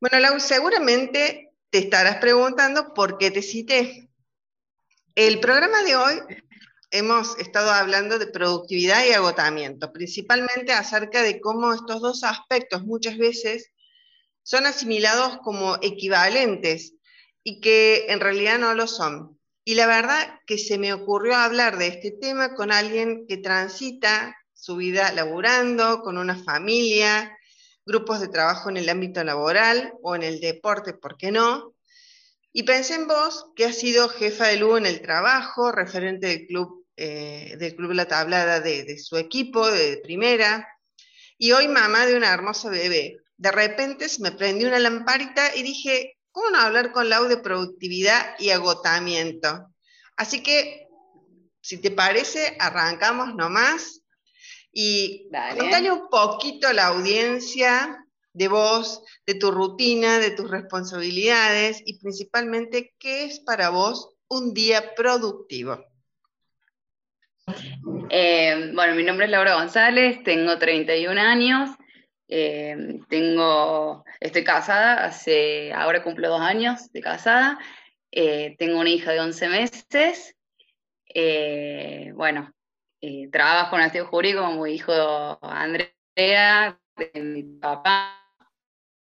Bueno, 0.00 0.20
Lau, 0.20 0.40
seguramente 0.40 1.50
te 1.70 1.78
estarás 1.78 2.16
preguntando 2.16 2.94
por 2.94 3.18
qué 3.18 3.30
te 3.30 3.42
cité. 3.42 4.08
El 5.14 5.40
programa 5.40 5.82
de 5.82 5.96
hoy 5.96 6.20
hemos 6.90 7.38
estado 7.38 7.70
hablando 7.70 8.18
de 8.18 8.26
productividad 8.26 9.04
y 9.04 9.12
agotamiento, 9.12 9.92
principalmente 9.92 10.72
acerca 10.72 11.22
de 11.22 11.40
cómo 11.40 11.72
estos 11.72 12.00
dos 12.00 12.24
aspectos 12.24 12.84
muchas 12.84 13.18
veces 13.18 13.72
son 14.46 14.64
asimilados 14.64 15.38
como 15.38 15.76
equivalentes 15.82 16.94
y 17.42 17.60
que 17.60 18.06
en 18.10 18.20
realidad 18.20 18.60
no 18.60 18.74
lo 18.74 18.86
son. 18.86 19.40
Y 19.64 19.74
la 19.74 19.88
verdad 19.88 20.38
que 20.46 20.56
se 20.56 20.78
me 20.78 20.92
ocurrió 20.92 21.34
hablar 21.34 21.78
de 21.78 21.88
este 21.88 22.12
tema 22.12 22.54
con 22.54 22.70
alguien 22.70 23.26
que 23.26 23.38
transita 23.38 24.36
su 24.54 24.76
vida 24.76 25.10
laburando, 25.10 26.00
con 26.00 26.16
una 26.16 26.36
familia, 26.36 27.36
grupos 27.84 28.20
de 28.20 28.28
trabajo 28.28 28.70
en 28.70 28.76
el 28.76 28.88
ámbito 28.88 29.24
laboral 29.24 29.94
o 30.00 30.14
en 30.14 30.22
el 30.22 30.38
deporte, 30.38 30.94
¿por 30.94 31.16
qué 31.16 31.32
no? 31.32 31.74
Y 32.52 32.62
pensé 32.62 32.94
en 32.94 33.08
vos, 33.08 33.46
que 33.56 33.64
has 33.64 33.76
sido 33.76 34.08
jefa 34.08 34.46
de 34.46 34.58
Lugo 34.58 34.78
en 34.78 34.86
el 34.86 35.02
trabajo, 35.02 35.72
referente 35.72 36.28
del 36.28 36.46
club, 36.46 36.86
eh, 36.96 37.56
del 37.58 37.74
club 37.74 37.92
La 37.94 38.06
Tablada 38.06 38.60
de, 38.60 38.96
su 38.98 39.16
equipo, 39.16 39.68
de 39.68 39.96
primera, 40.04 40.68
y 41.36 41.50
hoy 41.50 41.66
mamá 41.66 42.06
de 42.06 42.16
una 42.16 42.32
hermosa 42.32 42.70
bebé. 42.70 43.25
De 43.38 43.52
repente 43.52 44.08
se 44.08 44.22
me 44.22 44.32
prendió 44.32 44.68
una 44.68 44.78
lamparita 44.78 45.54
y 45.54 45.62
dije, 45.62 46.18
¿cómo 46.30 46.50
no 46.50 46.58
hablar 46.58 46.92
con 46.92 47.08
Lau 47.08 47.28
de 47.28 47.36
productividad 47.36 48.34
y 48.38 48.50
agotamiento? 48.50 49.72
Así 50.16 50.42
que, 50.42 50.88
si 51.60 51.78
te 51.78 51.90
parece, 51.90 52.56
arrancamos 52.58 53.34
nomás 53.34 54.02
y 54.72 55.28
contale 55.58 55.90
un 55.90 56.08
poquito 56.08 56.68
a 56.68 56.72
la 56.72 56.88
audiencia 56.88 57.98
de 58.34 58.48
vos, 58.48 59.02
de 59.26 59.34
tu 59.34 59.50
rutina, 59.50 60.18
de 60.18 60.30
tus 60.30 60.50
responsabilidades 60.50 61.82
y 61.86 61.98
principalmente 61.98 62.94
qué 62.98 63.24
es 63.24 63.40
para 63.40 63.70
vos 63.70 64.10
un 64.28 64.52
día 64.52 64.94
productivo. 64.94 65.82
Eh, 68.10 68.72
bueno, 68.74 68.94
mi 68.94 69.02
nombre 69.02 69.24
es 69.24 69.30
Laura 69.30 69.54
González, 69.54 70.22
tengo 70.22 70.58
31 70.58 71.18
años, 71.18 71.70
eh, 72.28 73.00
tengo, 73.08 74.04
estoy 74.20 74.44
casada, 74.44 75.04
hace, 75.04 75.72
ahora 75.72 76.02
cumplo 76.02 76.28
dos 76.28 76.40
años 76.40 76.92
de 76.92 77.00
casada, 77.00 77.58
eh, 78.10 78.56
tengo 78.58 78.80
una 78.80 78.90
hija 78.90 79.12
de 79.12 79.20
11 79.20 79.48
meses, 79.48 80.36
bueno, 82.14 82.52
trabajo 83.30 83.76
en 83.76 83.82
estudio 83.82 84.06
jurídico 84.06 84.42
como 84.42 84.66
hijo 84.66 84.92
de 84.92 85.36
Andrea, 85.42 86.78
de 86.96 87.20
mi 87.20 87.42
papá, 87.42 88.16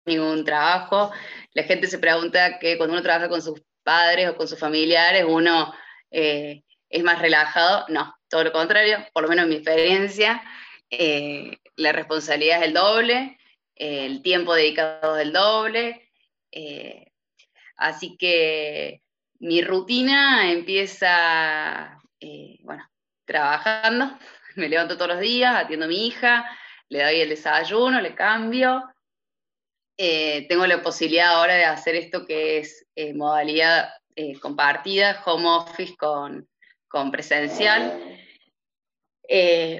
ningún 0.05 0.45
trabajo. 0.45 1.11
La 1.55 1.65
gente 1.65 1.87
se 1.87 1.99
pregunta 1.99 2.59
que 2.59 2.77
cuando 2.77 2.95
uno 2.95 3.03
trabaja 3.03 3.29
con 3.29 3.43
sus 3.43 3.63
padres 3.83 4.31
o 4.31 4.37
con 4.37 4.49
sus 4.49 4.59
familiares, 4.59 5.25
uno 5.29 5.73
eh, 6.11 6.63
es 6.89 7.03
más 7.03 7.21
relajado. 7.21 7.87
No, 7.89 8.15
todo 8.29 8.45
lo 8.45 8.53
contrario, 8.53 8.99
por 9.13 9.25
lo 9.25 9.29
menos 9.29 9.45
en 9.45 9.51
mi 9.51 9.57
experiencia, 9.57 10.43
eh, 10.93 11.59
la 11.77 11.93
responsabilidad 11.93 12.61
es 12.61 12.69
el 12.69 12.75
doble, 12.75 13.39
el 13.75 14.23
tiempo 14.23 14.55
dedicado 14.55 15.17
es 15.17 15.23
el 15.23 15.33
doble. 15.33 16.11
Eh, 16.53 17.13
así 17.77 18.17
que 18.17 19.03
mi 19.41 19.63
rutina 19.63 20.53
empieza, 20.53 21.99
bueno, 22.61 22.89
trabajando, 23.25 24.19
me 24.57 24.69
levanto 24.69 24.97
todos 24.97 25.15
los 25.15 25.21
días, 25.21 25.57
atiendo 25.57 25.87
a 25.87 25.89
mi 25.89 26.07
hija, 26.07 26.49
le 26.89 27.03
doy 27.03 27.21
el 27.21 27.31
desayuno, 27.31 28.01
le 28.01 28.15
cambio, 28.15 28.85
eh, 29.99 30.47
tengo 30.49 30.67
la 30.67 30.83
posibilidad 30.83 31.37
ahora 31.37 31.55
de 31.55 31.65
hacer 31.65 31.95
esto 31.95 32.25
que 32.27 32.59
es 32.59 32.87
eh, 32.97 33.15
modalidad 33.15 33.91
eh, 34.17 34.39
compartida, 34.41 35.23
home 35.25 35.49
office 35.49 35.97
con, 35.97 36.49
con 36.89 37.11
presencial. 37.11 38.19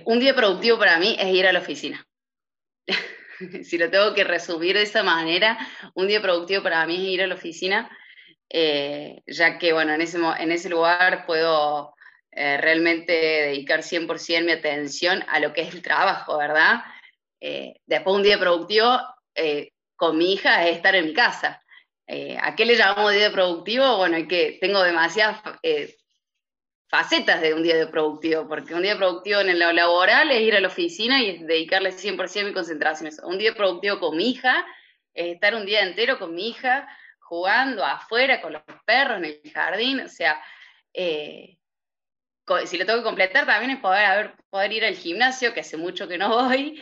Un 0.05 0.19
día 0.19 0.35
productivo 0.35 0.79
para 0.79 0.99
mí 0.99 1.17
es 1.19 1.35
ir 1.35 1.47
a 1.47 1.53
la 1.53 1.61
oficina. 1.61 2.07
si 3.63 3.79
lo 3.79 3.91
tengo 3.91 4.15
que 4.15 4.25
resumir 4.25 4.77
de 4.77 4.83
esa 4.83 5.03
manera, 5.03 5.59
un 5.95 6.07
día 6.07 6.23
productivo 6.23 6.63
para 6.63 6.87
mí 6.87 6.97
es 6.97 7.03
ir 7.03 7.23
a 7.23 7.27
la 7.27 7.35
oficina, 7.35 7.91
ya 8.51 9.59
que, 9.59 9.73
bueno, 9.73 9.95
en 9.95 10.01
ese, 10.03 10.19
en 10.39 10.53
ese 10.53 10.69
lugar 10.69 11.25
puedo 11.27 11.95
realmente 12.31 13.13
dedicar 13.13 13.81
100% 13.81 14.45
mi 14.45 14.53
atención 14.53 15.25
a 15.29 15.41
lo 15.41 15.53
que 15.53 15.63
es 15.63 15.75
el 15.75 15.83
trabajo, 15.83 16.39
¿verdad? 16.39 16.83
después 17.41 18.17
un 18.17 18.23
día 18.23 18.39
productivo, 18.39 18.99
con 19.97 20.19
mi 20.19 20.33
hija 20.33 20.67
es 20.67 20.77
estar 20.77 20.97
en 20.97 21.07
mi 21.07 21.15
casa. 21.15 21.63
Eh, 22.09 22.37
¿A 22.43 22.57
qué 22.57 22.65
le 22.65 22.77
llamamos 22.77 23.13
día 23.13 23.31
productivo? 23.31 23.99
Bueno, 23.99 24.17
es 24.17 24.27
que 24.27 24.59
tengo 24.61 24.83
demasiadas 24.83 25.41
eh, 25.63 25.97
facetas 26.93 27.41
de 27.41 27.55
un 27.55 27.63
día 27.63 27.77
de 27.77 27.87
productivo, 27.87 28.47
porque 28.47 28.75
un 28.75 28.83
día 28.83 28.99
productivo 28.99 29.41
en 29.41 29.59
lo 29.59 29.73
laboral 29.73 30.31
es 30.31 30.43
ir 30.43 30.55
a 30.55 30.61
la 30.61 30.69
oficina 30.69 31.23
y 31.23 31.39
dedicarle 31.39 31.91
100% 31.91 32.45
mi 32.45 32.53
concentración. 32.53 33.11
Un 33.25 33.39
día 33.39 33.55
productivo 33.55 33.99
con 33.99 34.15
mi 34.15 34.29
hija 34.29 34.67
es 35.15 35.33
estar 35.33 35.55
un 35.55 35.65
día 35.65 35.81
entero 35.81 36.19
con 36.19 36.35
mi 36.35 36.51
hija 36.51 36.87
jugando 37.19 37.83
afuera 37.83 38.43
con 38.43 38.53
los 38.53 38.63
perros 38.85 39.17
en 39.17 39.25
el 39.25 39.41
jardín, 39.55 40.01
o 40.01 40.09
sea, 40.09 40.39
eh, 40.93 41.57
si 42.67 42.77
lo 42.77 42.85
tengo 42.85 42.99
que 42.99 43.05
completar 43.05 43.47
también 43.47 43.71
es 43.71 43.81
poder, 43.81 44.35
poder 44.51 44.73
ir 44.75 44.85
al 44.85 44.95
gimnasio, 44.95 45.55
que 45.55 45.61
hace 45.61 45.79
mucho 45.79 46.07
que 46.07 46.19
no 46.19 46.29
voy, 46.29 46.79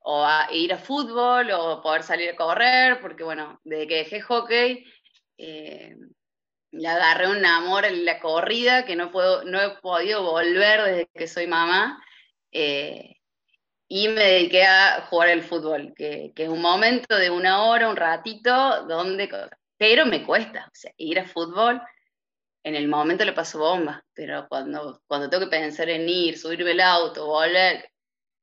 o 0.00 0.24
a 0.24 0.48
ir 0.50 0.72
a 0.72 0.78
fútbol, 0.78 1.52
o 1.52 1.80
poder 1.82 2.02
salir 2.02 2.30
a 2.30 2.36
correr, 2.36 3.00
porque 3.00 3.22
bueno, 3.22 3.60
desde 3.62 3.86
que 3.86 3.94
dejé 3.94 4.20
hockey, 4.22 4.84
eh, 5.36 5.94
le 6.70 6.88
agarré 6.88 7.28
un 7.28 7.44
amor 7.44 7.84
en 7.84 8.04
la 8.04 8.20
corrida 8.20 8.84
que 8.84 8.96
no, 8.96 9.10
puedo, 9.10 9.44
no 9.44 9.60
he 9.60 9.70
podido 9.80 10.22
volver 10.22 10.82
desde 10.82 11.10
que 11.14 11.26
soy 11.26 11.46
mamá, 11.46 12.02
eh, 12.52 13.16
y 13.88 14.08
me 14.08 14.22
dediqué 14.22 14.64
a 14.64 15.06
jugar 15.08 15.30
al 15.30 15.42
fútbol, 15.42 15.94
que, 15.96 16.32
que, 16.34 16.44
es 16.44 16.48
un 16.48 16.60
momento 16.60 17.16
de 17.16 17.30
una 17.30 17.64
hora, 17.64 17.88
un 17.88 17.96
ratito, 17.96 18.86
donde, 18.86 19.30
pero 19.78 20.04
me 20.06 20.24
cuesta, 20.26 20.66
o 20.66 20.74
sea, 20.74 20.92
ir 20.98 21.18
a 21.18 21.24
fútbol, 21.24 21.80
en 22.62 22.74
el 22.74 22.88
momento 22.88 23.24
le 23.24 23.32
paso 23.32 23.58
bomba, 23.58 24.04
pero 24.12 24.46
cuando, 24.48 25.00
cuando 25.06 25.30
tengo 25.30 25.44
que 25.44 25.50
pensar 25.50 25.88
en 25.88 26.08
ir, 26.08 26.36
subirme 26.36 26.72
el 26.72 26.80
auto, 26.80 27.26
volver, 27.26 27.90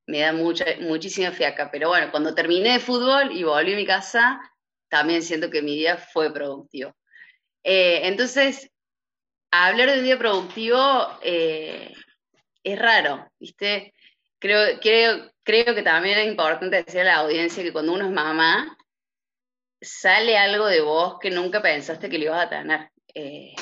me 0.08 0.20
da 0.20 0.34
mucha, 0.34 0.66
muchísima 0.80 1.32
fiaca. 1.32 1.70
Pero 1.72 1.90
bueno, 1.90 2.10
cuando 2.12 2.34
terminé 2.34 2.74
de 2.74 2.80
fútbol 2.80 3.32
y 3.32 3.44
volví 3.44 3.74
a 3.74 3.76
mi 3.76 3.86
casa, 3.86 4.40
también 4.90 5.22
siento 5.22 5.50
que 5.50 5.62
mi 5.62 5.76
día 5.76 5.98
fue 5.98 6.34
productivo. 6.34 6.96
Eh, 7.68 8.02
entonces, 8.08 8.70
hablar 9.50 9.90
de 9.90 9.98
un 9.98 10.04
día 10.04 10.20
productivo 10.20 11.18
eh, 11.24 11.92
es 12.64 12.80
raro, 12.80 13.28
¿viste? 13.40 13.92
Creo, 14.38 14.80
que 14.80 15.82
también 15.84 16.20
es 16.20 16.28
importante 16.28 16.84
decir 16.84 17.02
a 17.02 17.06
la 17.06 17.16
audiencia 17.16 17.64
que 17.64 17.74
cuando 17.74 17.94
uno 17.94 18.06
es 18.06 18.12
mamá, 18.12 18.78
sale 19.82 20.38
algo 20.38 20.68
de 20.68 20.82
vos 20.82 21.18
que 21.20 21.32
nunca 21.32 21.60
pensaste 21.60 22.08
que 22.08 22.20
le 22.20 22.26
ibas 22.26 22.46
a 22.46 22.50
tener. 22.50 22.92
Eh, 23.16 23.56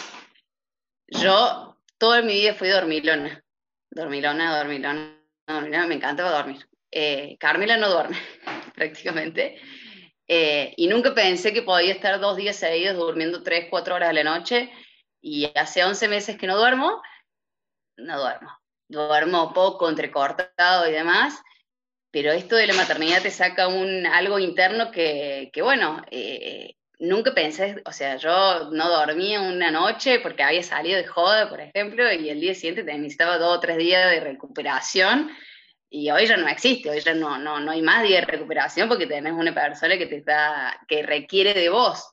yo 1.07 1.77
toda 1.97 2.21
mi 2.23 2.33
vida 2.33 2.55
fui 2.55 2.67
dormilona, 2.67 3.41
dormilona, 3.89 4.57
dormilona, 4.57 5.17
no, 5.47 5.61
me 5.61 5.95
encanta 5.95 6.29
dormir. 6.29 6.67
Carmela 7.39 7.77
no 7.77 7.89
duerme 7.89 8.17
prácticamente. 8.75 9.61
Eh, 10.27 10.73
y 10.77 10.87
nunca 10.87 11.13
pensé 11.13 11.53
que 11.53 11.61
podía 11.61 11.93
estar 11.93 12.19
dos 12.19 12.37
días 12.37 12.55
seguidos 12.55 12.97
durmiendo 12.97 13.43
tres, 13.43 13.67
cuatro 13.69 13.95
horas 13.95 14.09
a 14.09 14.13
la 14.13 14.23
noche. 14.23 14.71
Y 15.21 15.51
hace 15.55 15.83
11 15.83 16.07
meses 16.07 16.37
que 16.37 16.47
no 16.47 16.57
duermo, 16.57 17.01
no 17.97 18.19
duermo. 18.19 18.51
Duermo 18.89 19.53
poco, 19.53 19.89
entrecortado 19.89 20.87
y 20.87 20.91
demás. 20.91 21.41
Pero 22.11 22.31
esto 22.31 22.55
de 22.55 22.67
la 22.67 22.73
maternidad 22.73 23.21
te 23.21 23.31
saca 23.31 23.67
un, 23.67 24.05
algo 24.05 24.37
interno 24.37 24.91
que, 24.91 25.49
que 25.51 25.61
bueno, 25.61 26.01
eh, 26.11 26.75
nunca 27.03 27.33
pensé, 27.33 27.81
o 27.85 27.91
sea, 27.91 28.15
yo 28.15 28.69
no 28.71 28.89
dormía 28.89 29.41
una 29.41 29.71
noche 29.71 30.19
porque 30.19 30.43
había 30.43 30.63
salido 30.63 30.97
de 30.97 31.05
joda, 31.05 31.49
por 31.49 31.59
ejemplo, 31.59 32.11
y 32.11 32.29
el 32.29 32.39
día 32.39 32.55
siguiente 32.55 32.83
necesitaba 32.83 33.37
dos 33.37 33.57
o 33.57 33.59
tres 33.59 33.77
días 33.77 34.09
de 34.09 34.19
recuperación, 34.21 35.29
y 35.95 36.09
hoy 36.09 36.25
ya 36.25 36.37
no 36.37 36.47
existe, 36.47 36.89
hoy 36.89 36.99
ya 37.01 37.13
no, 37.13 37.37
no, 37.37 37.59
no 37.59 37.71
hay 37.71 37.83
más 37.83 38.01
días 38.01 38.25
de 38.25 38.31
recuperación 38.31 38.89
porque 38.89 39.05
tenés 39.05 39.33
una 39.33 39.53
persona 39.53 39.95
que 39.95 40.07
te 40.07 40.17
está, 40.17 40.75
que 40.87 41.03
requiere 41.03 41.53
de 41.53 41.69
vos. 41.69 42.03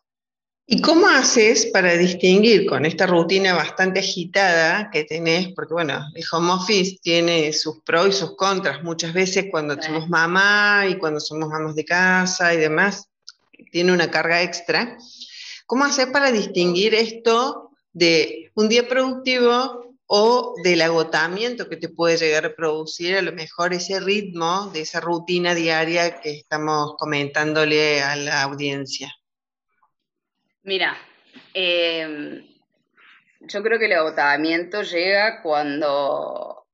¿Y 0.67 0.83
cómo 0.83 1.09
haces 1.09 1.65
para 1.73 1.97
distinguir 1.97 2.67
con 2.67 2.85
esta 2.85 3.07
rutina 3.07 3.55
bastante 3.55 4.01
agitada 4.01 4.91
que 4.93 5.05
tenés? 5.05 5.55
Porque 5.55 5.73
bueno, 5.73 5.99
el 6.15 6.23
home 6.31 6.53
office 6.53 6.99
tiene 7.03 7.55
sus 7.55 7.81
pros 7.81 8.09
y 8.09 8.13
sus 8.13 8.37
contras. 8.37 8.83
Muchas 8.83 9.15
veces 9.15 9.47
cuando 9.51 9.81
somos 9.81 10.11
mamá 10.11 10.85
y 10.87 10.97
cuando 10.97 11.19
somos 11.19 11.49
mamás 11.49 11.75
de 11.75 11.87
casa 11.87 12.53
y 12.53 12.59
demás, 12.59 13.09
tiene 13.73 13.95
una 13.95 14.11
carga 14.11 14.43
extra. 14.43 14.99
¿Cómo 15.65 15.87
hacer 15.87 16.13
para 16.13 16.31
distinguir 16.31 16.95
esto 16.95 17.71
de 17.95 18.53
un 18.55 18.69
día 18.69 18.87
productivo 18.87 19.90
o 20.13 20.57
del 20.65 20.83
agotamiento 20.83 21.69
que 21.69 21.77
te 21.77 21.89
puede 21.89 22.17
llegar 22.17 22.45
a 22.45 22.57
producir 22.57 23.17
a 23.17 23.23
lo 23.23 23.31
mejor 23.31 23.73
ese 23.73 24.01
ritmo 24.01 24.69
de 24.73 24.81
esa 24.81 24.99
rutina 24.99 25.55
diaria 25.55 26.21
que 26.21 26.33
estamos 26.33 26.97
comentándole 26.99 28.03
a 28.03 28.17
la 28.17 28.43
audiencia? 28.43 29.15
Mira, 30.65 30.99
em, 31.55 32.45
yo 33.39 33.63
creo 33.63 33.79
que 33.79 33.87
el 33.87 33.93
agotamiento 33.93 34.83
llega 34.83 35.43
cuando, 35.43 36.67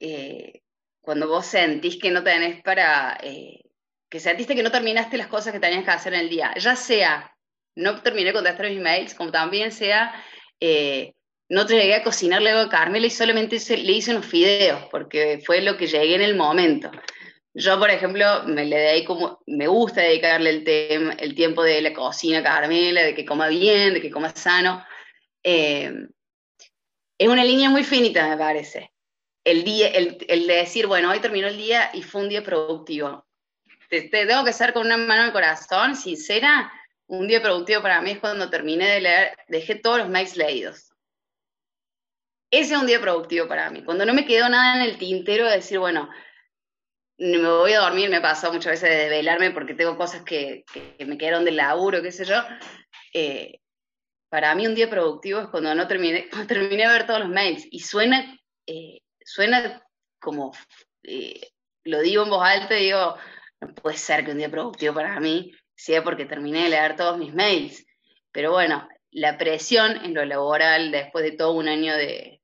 eh, 0.00 0.62
cuando 1.00 1.28
vos 1.28 1.46
sentís 1.46 2.00
que 2.00 2.10
no 2.10 2.24
tenés 2.24 2.60
para 2.64 3.16
eh, 3.22 3.60
que 4.08 4.18
sentiste 4.18 4.56
que 4.56 4.64
no 4.64 4.72
terminaste 4.72 5.16
las 5.18 5.28
cosas 5.28 5.52
que 5.52 5.60
tenías 5.60 5.84
que 5.84 5.90
hacer 5.92 6.14
en 6.14 6.20
el 6.22 6.28
día, 6.28 6.52
ya 6.56 6.74
sea 6.74 7.32
no 7.76 8.02
terminé 8.02 8.30
de 8.30 8.32
contestar 8.32 8.68
mis 8.68 8.80
mails, 8.80 9.14
como 9.14 9.30
también 9.30 9.70
sea 9.70 10.12
eh, 10.58 11.14
no 11.50 11.66
llegué 11.66 11.94
a 11.94 12.02
cocinar 12.02 12.40
luego 12.40 12.60
a 12.60 12.68
Carmela 12.70 13.06
y 13.06 13.10
solamente 13.10 13.58
le 13.76 13.92
hice 13.92 14.12
unos 14.12 14.24
fideos, 14.24 14.86
porque 14.90 15.42
fue 15.44 15.60
lo 15.60 15.76
que 15.76 15.86
llegué 15.86 16.14
en 16.14 16.22
el 16.22 16.34
momento. 16.34 16.90
Yo, 17.52 17.78
por 17.78 17.90
ejemplo, 17.90 18.44
me, 18.46 18.64
le 18.64 19.04
me 19.46 19.66
gusta 19.66 20.00
dedicarle 20.00 20.50
el, 20.50 21.16
el 21.18 21.34
tiempo 21.34 21.62
de 21.62 21.82
la 21.82 21.92
cocina 21.92 22.38
a 22.38 22.42
Carmela, 22.42 23.02
de 23.02 23.14
que 23.14 23.26
coma 23.26 23.48
bien, 23.48 23.92
de 23.92 24.00
que 24.00 24.10
coma 24.10 24.34
sano. 24.34 24.82
Eh, 25.42 25.92
es 27.18 27.28
una 27.28 27.44
línea 27.44 27.68
muy 27.68 27.84
finita, 27.84 28.26
me 28.28 28.38
parece. 28.38 28.92
El, 29.44 29.64
día, 29.64 29.88
el, 29.88 30.16
de 30.18 30.54
decir, 30.54 30.86
bueno, 30.86 31.10
hoy 31.10 31.18
terminó 31.18 31.48
el 31.48 31.56
día 31.58 31.90
y 31.92 32.02
fue 32.02 32.22
un 32.22 32.30
día 32.30 32.42
productivo 32.42 33.26
te, 33.90 34.02
tengo 34.08 34.44
que 34.44 34.52
ser 34.52 34.72
con 34.72 34.86
una 34.86 34.96
mano 34.96 35.24
el 35.24 35.32
corazón, 35.32 35.96
sincera, 35.96 36.72
un 37.08 37.26
día 37.26 37.42
productivo 37.42 37.82
para 37.82 38.00
mí 38.00 38.12
es 38.12 38.18
cuando 38.20 38.48
terminé 38.48 38.88
de 38.88 39.00
leer, 39.00 39.36
dejé 39.48 39.74
todos 39.74 39.98
los 39.98 40.08
mails 40.08 40.36
leídos. 40.36 40.89
Ese 42.50 42.74
es 42.74 42.80
un 42.80 42.86
día 42.86 43.00
productivo 43.00 43.46
para 43.46 43.70
mí. 43.70 43.84
Cuando 43.84 44.04
no 44.04 44.12
me 44.12 44.26
quedó 44.26 44.48
nada 44.48 44.76
en 44.76 44.82
el 44.82 44.98
tintero 44.98 45.46
de 45.46 45.56
decir, 45.56 45.78
bueno, 45.78 46.10
me 47.16 47.38
voy 47.38 47.72
a 47.74 47.80
dormir, 47.80 48.10
me 48.10 48.20
pasado 48.20 48.52
muchas 48.52 48.72
veces 48.72 48.90
de 48.90 49.08
velarme 49.08 49.52
porque 49.52 49.74
tengo 49.74 49.96
cosas 49.96 50.22
que, 50.22 50.64
me 50.98 51.16
quedaron 51.16 51.44
del 51.44 51.56
laburo, 51.56 52.02
qué 52.02 52.10
sé 52.10 52.24
yo. 52.24 52.42
Eh, 53.14 53.60
para 54.28 54.54
mí 54.54 54.66
un 54.66 54.74
día 54.74 54.90
productivo 54.90 55.40
es 55.40 55.48
cuando 55.48 55.74
no 55.74 55.86
terminé, 55.86 56.28
terminé 56.48 56.86
de 56.86 56.92
ver 56.92 57.06
todos 57.06 57.20
los 57.20 57.28
mails. 57.28 57.66
Y 57.70 57.80
suena, 57.80 58.36
eh, 58.66 59.00
suena 59.24 59.84
como, 60.18 60.52
eh, 61.04 61.50
lo 61.84 62.00
digo 62.00 62.24
en 62.24 62.30
voz 62.30 62.44
alta 62.44 62.74
digo, 62.74 63.16
no 63.60 63.74
puede 63.74 63.96
ser 63.96 64.24
que 64.24 64.32
un 64.32 64.38
día 64.38 64.50
productivo 64.50 64.94
para 64.94 65.20
mí 65.20 65.52
sea 65.76 66.02
porque 66.02 66.24
terminé 66.24 66.64
de 66.64 66.70
leer 66.70 66.96
todos 66.96 67.16
mis 67.16 67.32
mails. 67.32 67.86
Pero 68.32 68.50
bueno, 68.50 68.88
la 69.12 69.38
presión 69.38 70.04
en 70.04 70.14
lo 70.14 70.24
laboral 70.24 70.90
después 70.90 71.24
de 71.24 71.32
todo 71.32 71.52
un 71.52 71.68
año 71.68 71.94
de, 71.96 72.39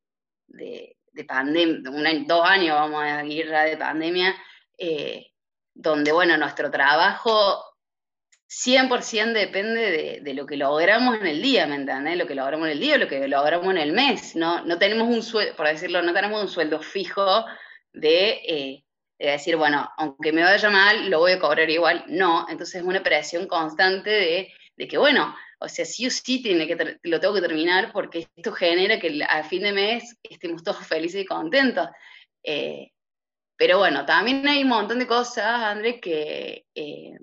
de, 0.46 0.96
pandemia, 1.26 1.80
dos 2.26 2.44
años 2.44 2.76
vamos 2.76 3.02
a 3.02 3.24
ir 3.24 3.50
de 3.50 3.76
pandemia, 3.76 4.34
eh, 4.78 5.26
donde 5.74 6.12
bueno, 6.12 6.36
nuestro 6.36 6.70
trabajo 6.70 7.62
100% 8.48 9.32
depende 9.32 10.20
de, 10.22 10.34
lo 10.34 10.46
que 10.46 10.56
logramos 10.56 11.16
en 11.20 11.26
el 11.26 11.42
día, 11.42 11.66
¿me 11.66 11.76
entiendes? 11.76 12.16
Lo 12.16 12.26
que 12.26 12.34
logramos 12.34 12.66
en 12.66 12.72
el 12.72 12.80
día, 12.80 12.98
lo 12.98 13.08
que 13.08 13.26
logramos 13.26 13.70
en 13.70 13.78
el 13.78 13.92
mes, 13.92 14.36
¿no? 14.36 14.64
No 14.64 14.78
tenemos 14.78 15.08
un 15.08 15.22
sueldo, 15.22 15.56
por 15.56 15.66
decirlo, 15.66 16.02
no 16.02 16.12
tenemos 16.12 16.42
un 16.42 16.48
sueldo 16.48 16.80
fijo 16.80 17.44
de 17.92 18.40
eh, 18.46 18.86
de 19.18 19.30
decir, 19.30 19.56
bueno, 19.56 19.90
aunque 19.96 20.32
me 20.32 20.42
vaya 20.42 20.70
mal, 20.70 21.08
lo 21.08 21.20
voy 21.20 21.32
a 21.32 21.38
cobrar 21.38 21.68
igual. 21.70 22.04
No, 22.08 22.46
entonces 22.48 22.76
es 22.76 22.86
una 22.86 23.02
presión 23.02 23.46
constante 23.46 24.10
de, 24.10 24.52
de 24.76 24.88
que, 24.88 24.98
bueno, 24.98 25.34
o 25.58 25.68
sea, 25.68 25.84
sí 25.84 26.06
o 26.06 26.10
sí 26.10 26.42
tiene 26.42 26.66
que 26.66 26.98
lo 27.02 27.20
tengo 27.20 27.34
que 27.34 27.40
terminar 27.40 27.92
porque 27.92 28.28
esto 28.36 28.52
genera 28.52 28.98
que 29.00 29.24
a 29.28 29.42
fin 29.42 29.62
de 29.62 29.72
mes 29.72 30.16
estemos 30.22 30.62
todos 30.62 30.86
felices 30.86 31.22
y 31.22 31.26
contentos. 31.26 31.88
Eh, 32.42 32.90
pero 33.56 33.78
bueno, 33.78 34.04
también 34.04 34.46
hay 34.46 34.62
un 34.62 34.68
montón 34.68 34.98
de 34.98 35.06
cosas, 35.06 35.46
Andrés, 35.46 35.96
que, 36.00 36.66
eh, 36.74 37.16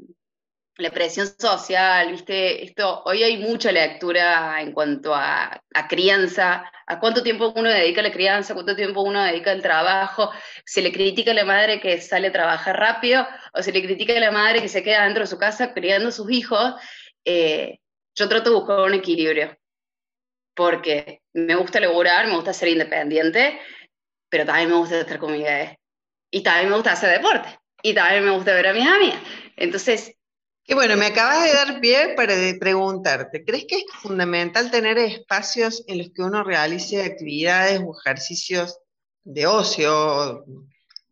la 0.78 0.89
presión 0.91 1.28
social, 1.39 2.12
¿viste? 2.12 2.63
Esto, 2.63 3.04
hoy 3.06 3.22
hay 3.24 3.38
mucha 3.38 3.72
lectura 3.72 4.60
en 4.60 4.72
cuanto 4.72 5.13
a, 5.13 5.62
crianza, 5.88 6.69
a 6.88 7.00
cuánto 7.00 7.22
tiempo 7.22 7.54
uno 7.56 7.69
dedica 7.69 8.02
a 8.02 8.04
la 8.04 8.12
crianza, 8.12 8.56
cuánto 8.56 8.76
tiempo 8.76 9.02
uno 9.02 9.24
dedica 9.24 9.52
al 9.52 9.62
trabajo, 9.62 10.32
se 10.65 10.82
le 10.82 10.91
critica 10.91 11.32
a 11.32 11.36
la 11.36 11.46
madre 11.46 11.80
que 11.80 12.02
sale 12.02 12.30
a 12.30 12.32
trabajar 12.32 12.76
rápido 12.78 13.28
o 13.54 13.62
se 13.62 13.72
le 13.72 13.84
critica 13.84 14.17
a 14.17 14.19
la 14.19 14.32
madre 14.32 14.62
que 14.62 14.69
se 14.69 14.82
queda 14.82 15.04
dentro 15.04 15.22
de 15.22 15.28
su 15.28 15.38
casa 15.38 15.74
criando 15.74 16.10
a 16.10 16.12
sus 16.12 16.32
hijos. 16.32 16.74
Eh, 17.24 17.80
yo 18.15 18.30
trato 18.30 18.49
de 18.49 18.56
buscar 18.56 18.80
un 18.80 18.93
equilibrio, 18.93 19.58
porque 20.56 21.21
me 21.34 21.56
gusta 21.56 21.80
laburar, 21.80 22.28
me 22.28 22.36
gusta 22.36 22.54
ser 22.54 22.69
independiente, 22.69 23.60
pero 24.30 24.45
también 24.45 24.69
me 24.69 24.76
gusta 24.76 24.99
estar 24.99 25.19
con 25.19 25.32
mi 25.32 25.43
bebé. 25.43 25.80
Y 26.32 26.41
también 26.41 26.69
me 26.69 26.76
gusta 26.76 26.93
hacer 26.93 27.12
deporte. 27.12 27.60
Y 27.82 27.93
también 27.93 28.26
me 28.26 28.32
gusta 28.32 28.54
ver 28.54 28.67
a 28.67 28.73
mis 28.73 28.88
amigas. 28.88 29.19
Entonces, 29.56 30.15
Qué 30.65 30.76
bueno, 30.76 30.95
me 30.95 31.08
acabas 31.08 31.43
de 31.43 31.54
dar 31.54 31.82
pie 31.82 32.13
para 32.15 32.36
preguntarte, 32.58 33.43
¿crees 33.43 33.65
que 33.67 33.76
es 33.76 33.84
fundamental 34.02 34.71
tener 34.71 34.97
espacios 34.97 35.84
en 35.88 35.97
los 35.97 36.12
que 36.15 36.21
uno 36.21 36.41
realice 36.41 37.04
actividades 37.04 37.82
o 37.86 37.93
ejercicios 37.99 38.80
de 39.26 39.45
ocio 39.45 40.45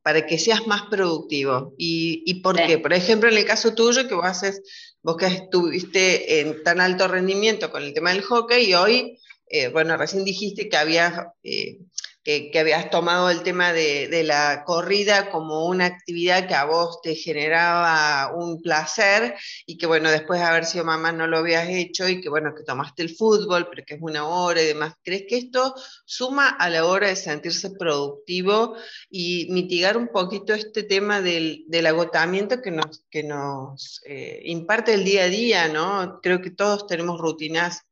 para 0.03 0.25
que 0.25 0.39
seas 0.39 0.65
más 0.67 0.83
productivo? 0.83 1.73
¿Y, 1.77 2.41
por 2.41 2.55
qué? 2.65 2.77
Por 2.77 2.93
ejemplo, 2.93 3.29
en 3.29 3.37
el 3.37 3.45
caso 3.45 3.75
tuyo, 3.75 4.07
que 4.07 4.15
vos 4.15 4.25
haces, 4.25 4.61
vos 5.03 5.17
que 5.17 5.27
estuviste 5.27 6.41
en 6.41 6.63
tan 6.63 6.79
alto 6.79 7.07
rendimiento 7.07 7.71
con 7.71 7.83
el 7.83 7.93
tema 7.93 8.11
del 8.11 8.21
hockey 8.21 8.69
y 8.69 8.73
hoy, 8.73 9.19
eh, 9.47 9.69
bueno, 9.69 9.97
recién 9.97 10.23
dijiste 10.23 10.69
que 10.69 10.77
habías 10.77 11.13
eh, 11.43 11.79
que, 12.23 12.51
habías 12.59 12.89
tomado 12.91 13.29
el 13.29 13.41
tema 13.41 13.73
de, 13.73 14.23
la 14.23 14.63
corrida 14.65 15.29
como 15.31 15.65
una 15.65 15.85
actividad 15.85 16.47
que 16.47 16.53
a 16.53 16.65
vos 16.65 17.01
te 17.01 17.15
generaba 17.15 18.31
un 18.35 18.61
placer 18.61 19.35
y 19.65 19.77
que 19.77 19.87
bueno, 19.87 20.11
después 20.11 20.39
de 20.39 20.45
haber 20.45 20.65
sido 20.65 20.85
mamá 20.85 21.11
no 21.11 21.25
lo 21.25 21.39
habías 21.39 21.67
hecho 21.69 22.07
y 22.07 22.21
que 22.21 22.29
bueno, 22.29 22.53
que 22.55 22.63
tomaste 22.63 23.01
el 23.01 23.15
fútbol, 23.15 23.67
pero 23.69 23.83
que 23.85 23.95
es 23.95 24.01
una 24.01 24.27
hora 24.27 24.61
y 24.61 24.67
demás. 24.67 24.93
¿Crees 25.03 25.23
que 25.27 25.37
esto 25.37 25.73
suma 26.05 26.49
a 26.49 26.69
la 26.69 26.85
hora 26.85 27.07
de 27.07 27.15
sentirse 27.15 27.71
productivo 27.71 28.75
y 29.09 29.47
mitigar 29.49 29.97
un 29.97 30.09
poquito 30.09 30.53
este 30.53 30.83
tema 30.83 31.21
del, 31.21 31.65
agotamiento 31.87 32.61
que 32.61 32.71
nos, 32.71 33.03
que 33.09 33.23
nos 33.23 34.01
eh, 34.05 34.41
imparte 34.45 34.93
el 34.93 35.03
día 35.03 35.23
a 35.23 35.27
día, 35.27 35.67
¿no? 35.67 36.19
Creo 36.21 36.41
que 36.41 36.51
todos 36.51 36.85
tenemos 36.85 37.19
rutinas 37.19 37.83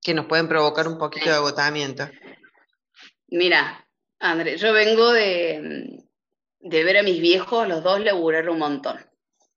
que 0.00 0.14
nos 0.14 0.26
pueden 0.26 0.48
provocar 0.48 0.86
un 0.86 0.98
poquito 0.98 1.30
de 1.30 1.36
agotamiento. 1.36 2.08
Mira, 3.28 3.86
André, 4.18 4.56
yo 4.56 4.72
vengo 4.72 5.12
de, 5.12 6.04
ver 6.60 6.96
a 6.96 7.02
mis 7.02 7.20
viejos, 7.20 7.66
los 7.68 7.82
dos, 7.82 8.00
laburar 8.00 8.48
un 8.48 8.58
montón. 8.58 8.98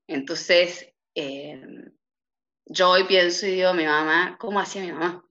Entonces, 0.08 0.94
eh, 1.16 1.62
yo 2.66 2.90
hoy 2.90 3.04
pienso 3.06 3.46
y 3.46 3.52
digo, 3.52 3.74
mi 3.74 3.86
mamá, 3.86 4.38
¿cómo 4.40 4.60
hacía 4.60 4.82
mi 4.82 4.92
mamá? 4.92 5.24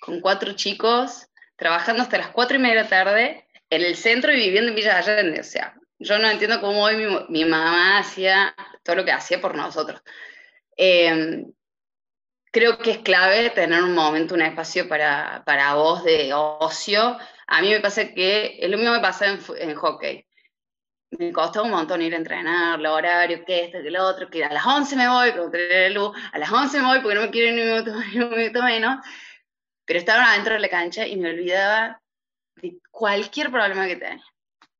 Con 0.00 0.20
cuatro 0.20 0.52
chicos, 0.54 1.28
trabajando 1.56 2.02
hasta 2.02 2.18
las 2.18 2.30
cuatro 2.30 2.56
y 2.56 2.60
media 2.60 2.76
de 2.76 2.82
la 2.82 2.88
tarde, 2.88 3.46
en 3.70 3.82
el 3.82 3.96
centro 3.96 4.32
y 4.32 4.36
viviendo 4.36 4.70
en 4.70 4.76
Villa 4.76 4.98
Allende. 4.98 5.40
O 5.40 5.44
sea, 5.44 5.74
yo 5.98 6.18
no 6.18 6.28
entiendo 6.28 6.60
cómo 6.60 6.84
hoy 6.84 6.96
mi, 7.28 7.44
mamá 7.44 7.98
hacía 7.98 8.54
todo 8.82 8.96
lo 8.96 9.04
que 9.04 9.12
hacía 9.12 9.40
por 9.40 9.54
nosotros. 9.56 10.00
Eh, 10.76 11.44
creo 12.52 12.78
que 12.78 12.92
es 12.92 12.98
clave 12.98 13.50
tener 13.50 13.82
un 13.82 13.94
momento, 13.94 14.34
un 14.34 14.42
espacio 14.42 14.88
para, 14.88 15.42
para 15.44 15.74
vos 15.74 16.04
de 16.04 16.32
ocio, 16.32 17.18
a 17.46 17.60
mí 17.60 17.70
me 17.70 17.80
pasa 17.80 18.12
que 18.12 18.58
lo 18.68 18.76
mismo 18.76 18.92
me 18.92 19.00
pasa 19.00 19.26
en, 19.26 19.74
hockey. 19.74 20.26
Me 21.10 21.32
costó 21.32 21.62
un 21.62 21.70
montón 21.70 22.02
ir 22.02 22.14
a 22.14 22.16
entrenar, 22.16 22.80
el 22.80 22.86
horario, 22.86 23.44
que 23.44 23.64
esto, 23.64 23.78
que 23.82 23.90
lo 23.90 24.04
otro, 24.04 24.28
que 24.28 24.44
a 24.44 24.52
las 24.52 24.66
11 24.66 24.96
me 24.96 25.08
voy, 25.08 25.32
porque 25.32 25.90
luz, 25.90 26.16
a 26.32 26.38
las 26.38 26.50
11 26.50 26.80
me 26.80 26.86
voy 26.86 27.00
porque 27.00 27.14
no 27.14 27.20
me 27.22 27.30
quiero 27.30 27.54
ni 27.54 27.62
un 27.62 27.68
minuto, 27.68 27.94
ni 28.12 28.18
un 28.18 28.30
minuto 28.30 28.62
menos. 28.62 29.06
Pero 29.84 29.98
estaba 29.98 30.32
adentro 30.32 30.54
de 30.54 30.60
la 30.60 30.68
cancha 30.68 31.06
y 31.06 31.16
me 31.16 31.30
olvidaba 31.30 32.02
de 32.56 32.78
cualquier 32.90 33.50
problema 33.50 33.86
que 33.86 33.96
tenía. 33.96 34.24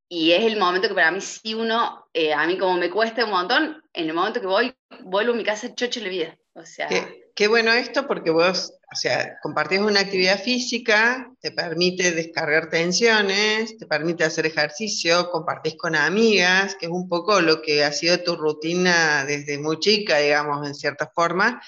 Y 0.09 0.33
es 0.33 0.45
el 0.45 0.57
momento 0.57 0.89
que 0.89 0.95
para 0.95 1.11
mí, 1.11 1.21
si 1.21 1.55
uno, 1.55 2.07
eh, 2.13 2.33
a 2.33 2.47
mí 2.47 2.57
como 2.59 2.75
me 2.75 2.91
cuesta 2.91 3.25
un 3.25 3.31
montón, 3.31 3.83
en 3.93 4.09
el 4.09 4.15
momento 4.15 4.41
que 4.41 4.47
voy, 4.47 4.75
vuelvo 5.01 5.33
a 5.33 5.37
mi 5.37 5.45
casa 5.45 5.75
chocho 5.75 6.01
la 6.01 6.09
vida. 6.09 6.39
O 6.55 6.65
sea. 6.65 6.89
Qué, 7.35 7.49
bueno 7.49 7.73
esto 7.73 8.07
porque 8.07 8.31
vos, 8.31 8.73
o 8.93 8.95
sea, 8.95 9.39
compartís 9.43 9.81
una 9.81 10.01
actividad 10.01 10.41
física, 10.41 11.29
te 11.41 11.51
permite 11.51 12.13
descargar 12.13 12.71
tensiones, 12.71 13.77
te 13.77 13.87
permite 13.87 14.23
hacer 14.23 14.47
ejercicio, 14.47 15.29
compartís 15.31 15.75
con 15.75 15.97
amigas, 15.97 16.77
que 16.77 16.87
es 16.87 16.93
un 16.93 17.09
poco 17.09 17.41
lo 17.41 17.63
que 17.63 17.83
ha 17.83 17.91
sido 17.91 18.23
tu 18.23 18.37
rutina 18.37 19.25
desde 19.25 19.59
muy 19.59 19.81
chica, 19.81 20.19
digamos, 20.19 20.65
en 20.65 20.75
cierta 20.77 21.11
forma, 21.13 21.61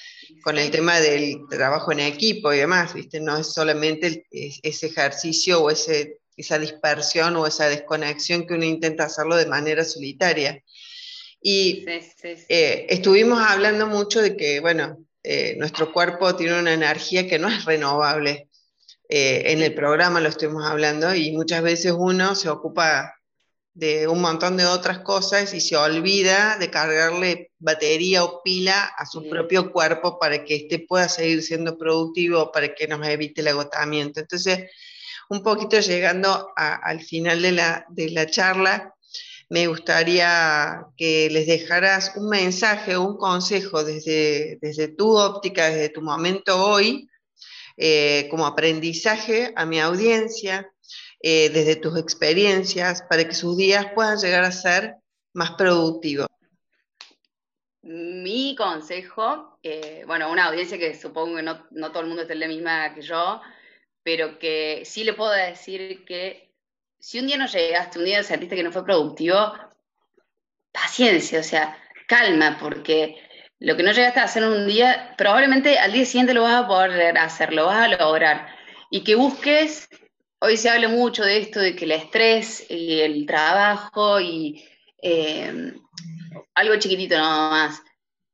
con 0.44 0.58
el 0.58 0.70
tema 0.70 1.00
del 1.00 1.40
trabajo 1.50 1.90
en 1.90 2.00
equipo 2.00 2.52
y 2.52 2.58
demás, 2.58 2.94
¿viste? 2.94 3.20
No 3.20 3.36
es 3.36 3.52
solamente 3.52 4.24
ese 4.30 4.86
ejercicio 4.86 5.60
o 5.60 5.70
ese, 5.70 6.20
esa 6.36 6.56
dispersión 6.60 7.34
o 7.34 7.48
esa 7.48 7.68
desconexión 7.68 8.46
que 8.46 8.54
uno 8.54 8.64
intenta 8.64 9.04
hacerlo 9.04 9.34
de 9.34 9.46
manera 9.46 9.84
solitaria. 9.84 10.62
Y 11.40 11.84
eh, 11.88 12.86
estuvimos 12.88 13.40
hablando 13.42 13.88
mucho 13.88 14.22
de 14.22 14.36
que, 14.36 14.60
bueno, 14.60 15.04
eh, 15.22 15.56
nuestro 15.58 15.92
cuerpo 15.92 16.34
tiene 16.36 16.58
una 16.58 16.72
energía 16.72 17.28
que 17.28 17.38
no 17.38 17.48
es 17.48 17.64
renovable. 17.64 18.48
Eh, 19.08 19.52
en 19.52 19.62
el 19.62 19.74
programa 19.74 20.20
lo 20.20 20.28
estuvimos 20.28 20.64
hablando 20.64 21.14
y 21.14 21.32
muchas 21.32 21.62
veces 21.62 21.94
uno 21.96 22.34
se 22.34 22.48
ocupa 22.50 23.14
de 23.72 24.08
un 24.08 24.20
montón 24.20 24.56
de 24.56 24.66
otras 24.66 24.98
cosas 25.00 25.54
y 25.54 25.60
se 25.60 25.76
olvida 25.76 26.58
de 26.58 26.68
cargarle 26.68 27.52
batería 27.58 28.24
o 28.24 28.42
pila 28.42 28.84
a 28.84 29.06
su 29.06 29.28
propio 29.28 29.72
cuerpo 29.72 30.18
para 30.18 30.44
que 30.44 30.56
éste 30.56 30.80
pueda 30.80 31.08
seguir 31.08 31.42
siendo 31.42 31.78
productivo, 31.78 32.50
para 32.50 32.74
que 32.74 32.88
nos 32.88 33.06
evite 33.06 33.40
el 33.40 33.48
agotamiento. 33.48 34.20
Entonces, 34.20 34.70
un 35.28 35.42
poquito 35.42 35.78
llegando 35.78 36.52
al 36.56 37.00
final 37.02 37.40
de 37.40 37.52
la, 37.52 37.86
de 37.88 38.10
la 38.10 38.26
charla, 38.26 38.94
me 39.48 39.66
gustaría 39.66 40.86
que 40.96 41.28
les 41.30 41.46
dejaras 41.46 42.12
un 42.16 42.28
mensaje, 42.28 42.98
un 42.98 43.16
consejo 43.16 43.82
desde, 43.82 44.58
desde 44.60 44.88
tu 44.88 45.16
óptica, 45.16 45.70
desde 45.70 45.88
tu 45.88 46.02
momento 46.02 46.62
hoy, 46.62 47.08
eh, 47.76 48.28
como 48.30 48.46
aprendizaje 48.46 49.52
a 49.56 49.64
mi 49.64 49.80
audiencia, 49.80 50.70
eh, 51.20 51.48
desde 51.48 51.76
tus 51.76 51.98
experiencias, 51.98 53.02
para 53.08 53.26
que 53.26 53.34
sus 53.34 53.56
días 53.56 53.86
puedan 53.94 54.18
llegar 54.18 54.44
a 54.44 54.52
ser 54.52 54.96
más 55.32 55.52
productivos. 55.52 56.26
Mi 57.82 58.54
consejo, 58.54 59.58
eh, 59.62 60.04
bueno, 60.06 60.30
una 60.30 60.46
audiencia 60.46 60.76
que 60.76 60.94
supongo 60.94 61.36
que 61.36 61.42
no, 61.42 61.66
no 61.70 61.90
todo 61.90 62.02
el 62.02 62.08
mundo 62.08 62.22
está 62.22 62.34
en 62.34 62.40
la 62.40 62.48
misma 62.48 62.94
que 62.94 63.00
yo, 63.00 63.40
pero 64.02 64.38
que 64.38 64.82
sí 64.84 65.04
le 65.04 65.14
puedo 65.14 65.30
decir 65.30 66.04
que 66.04 66.47
si 66.98 67.18
un 67.18 67.26
día 67.26 67.36
no 67.36 67.46
llegaste, 67.46 67.98
un 67.98 68.04
día 68.04 68.22
sentiste 68.22 68.56
que 68.56 68.62
no 68.62 68.72
fue 68.72 68.84
productivo, 68.84 69.52
paciencia, 70.72 71.40
o 71.40 71.44
sea, 71.44 71.78
calma, 72.06 72.58
porque 72.60 73.16
lo 73.60 73.76
que 73.76 73.82
no 73.82 73.92
llegaste 73.92 74.20
a 74.20 74.24
hacer 74.24 74.44
un 74.44 74.66
día, 74.66 75.14
probablemente 75.16 75.78
al 75.78 75.92
día 75.92 76.04
siguiente 76.04 76.34
lo 76.34 76.42
vas 76.42 76.64
a 76.64 76.68
poder 76.68 77.18
hacer, 77.18 77.52
lo 77.52 77.66
vas 77.66 77.84
a 77.84 77.88
lograr. 77.88 78.48
Y 78.90 79.04
que 79.04 79.14
busques, 79.14 79.88
hoy 80.40 80.56
se 80.56 80.70
habla 80.70 80.88
mucho 80.88 81.24
de 81.24 81.38
esto, 81.38 81.60
de 81.60 81.74
que 81.74 81.84
el 81.84 81.92
estrés 81.92 82.64
y 82.70 83.00
el 83.00 83.26
trabajo 83.26 84.20
y 84.20 84.64
eh, 85.02 85.74
algo 86.54 86.76
chiquitito 86.76 87.16
nada 87.16 87.50
más. 87.50 87.82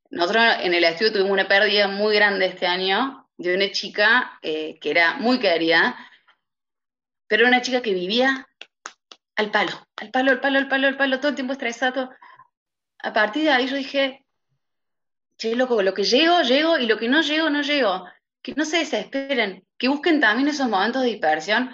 Nosotros 0.09 0.43
en 0.61 0.73
el 0.73 0.83
estudio 0.83 1.11
tuvimos 1.11 1.31
una 1.31 1.47
pérdida 1.47 1.87
muy 1.87 2.15
grande 2.15 2.45
este 2.45 2.67
año 2.67 3.27
de 3.37 3.55
una 3.55 3.71
chica 3.71 4.39
eh, 4.41 4.77
que 4.79 4.91
era 4.91 5.15
muy 5.15 5.39
querida, 5.39 5.97
pero 7.27 7.41
era 7.41 7.49
una 7.49 7.61
chica 7.61 7.81
que 7.81 7.93
vivía 7.93 8.47
al 9.35 9.51
palo, 9.51 9.87
al 9.97 10.11
palo, 10.11 10.31
al 10.31 10.39
palo, 10.39 10.57
al 10.57 10.67
palo, 10.67 10.87
al 10.87 10.97
palo, 10.97 11.19
todo 11.19 11.29
el 11.29 11.35
tiempo 11.35 11.53
estresado. 11.53 12.09
A 12.99 13.13
partir 13.13 13.43
de 13.43 13.51
ahí 13.51 13.67
yo 13.67 13.75
dije, 13.75 14.25
che, 15.37 15.55
loco, 15.55 15.81
lo 15.81 15.93
que 15.93 16.03
llego, 16.03 16.41
llego, 16.41 16.77
y 16.77 16.87
lo 16.87 16.97
que 16.97 17.09
no 17.09 17.21
llego, 17.21 17.49
no 17.49 17.61
llego. 17.61 18.05
Que 18.41 18.53
no 18.55 18.65
se 18.65 18.77
desesperen, 18.77 19.65
que 19.77 19.87
busquen 19.87 20.19
también 20.19 20.47
esos 20.47 20.69
momentos 20.69 21.01
de 21.01 21.09
dispersión. 21.09 21.71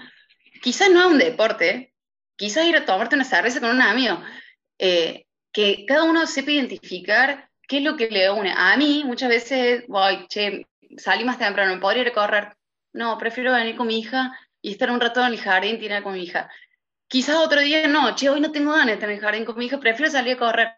Quizás 0.61 0.89
no 0.89 1.01
es 1.01 1.05
un 1.07 1.17
deporte, 1.17 1.93
quizás 2.35 2.65
ir 2.65 2.77
a 2.77 2.85
tomarte 2.85 3.15
una 3.15 3.25
cerveza 3.25 3.59
con 3.59 3.71
un 3.71 3.81
amigo. 3.81 4.21
Eh, 4.79 5.25
que 5.51 5.85
cada 5.85 6.03
uno 6.03 6.25
sepa 6.27 6.51
identificar 6.51 7.49
qué 7.67 7.77
es 7.77 7.83
lo 7.83 7.95
que 7.97 8.09
le 8.09 8.31
une. 8.31 8.53
A 8.55 8.75
mí 8.77 9.03
muchas 9.05 9.29
veces, 9.29 9.83
voy, 9.87 10.25
che, 10.27 10.65
salí 10.97 11.23
más 11.23 11.37
temprano, 11.37 11.79
podría 11.79 12.03
ir 12.03 12.09
a 12.09 12.13
correr. 12.13 12.55
No, 12.93 13.17
prefiero 13.17 13.53
venir 13.53 13.75
con 13.75 13.87
mi 13.87 13.99
hija 13.99 14.37
y 14.61 14.71
estar 14.71 14.91
un 14.91 14.99
rato 14.99 15.21
en 15.21 15.33
el 15.33 15.39
jardín, 15.39 15.79
tirar 15.79 16.03
con 16.03 16.13
mi 16.13 16.23
hija. 16.23 16.49
Quizás 17.11 17.35
otro 17.35 17.59
día 17.59 17.89
no, 17.89 18.15
che, 18.15 18.29
hoy 18.29 18.39
no 18.39 18.53
tengo 18.53 18.71
ganas 18.71 18.87
de 18.87 18.93
estar 18.93 19.09
en 19.09 19.17
el 19.17 19.21
jardín 19.21 19.43
con 19.43 19.57
mi 19.57 19.65
hija, 19.65 19.77
prefiero 19.81 20.09
salir 20.09 20.35
a 20.35 20.39
correr. 20.39 20.69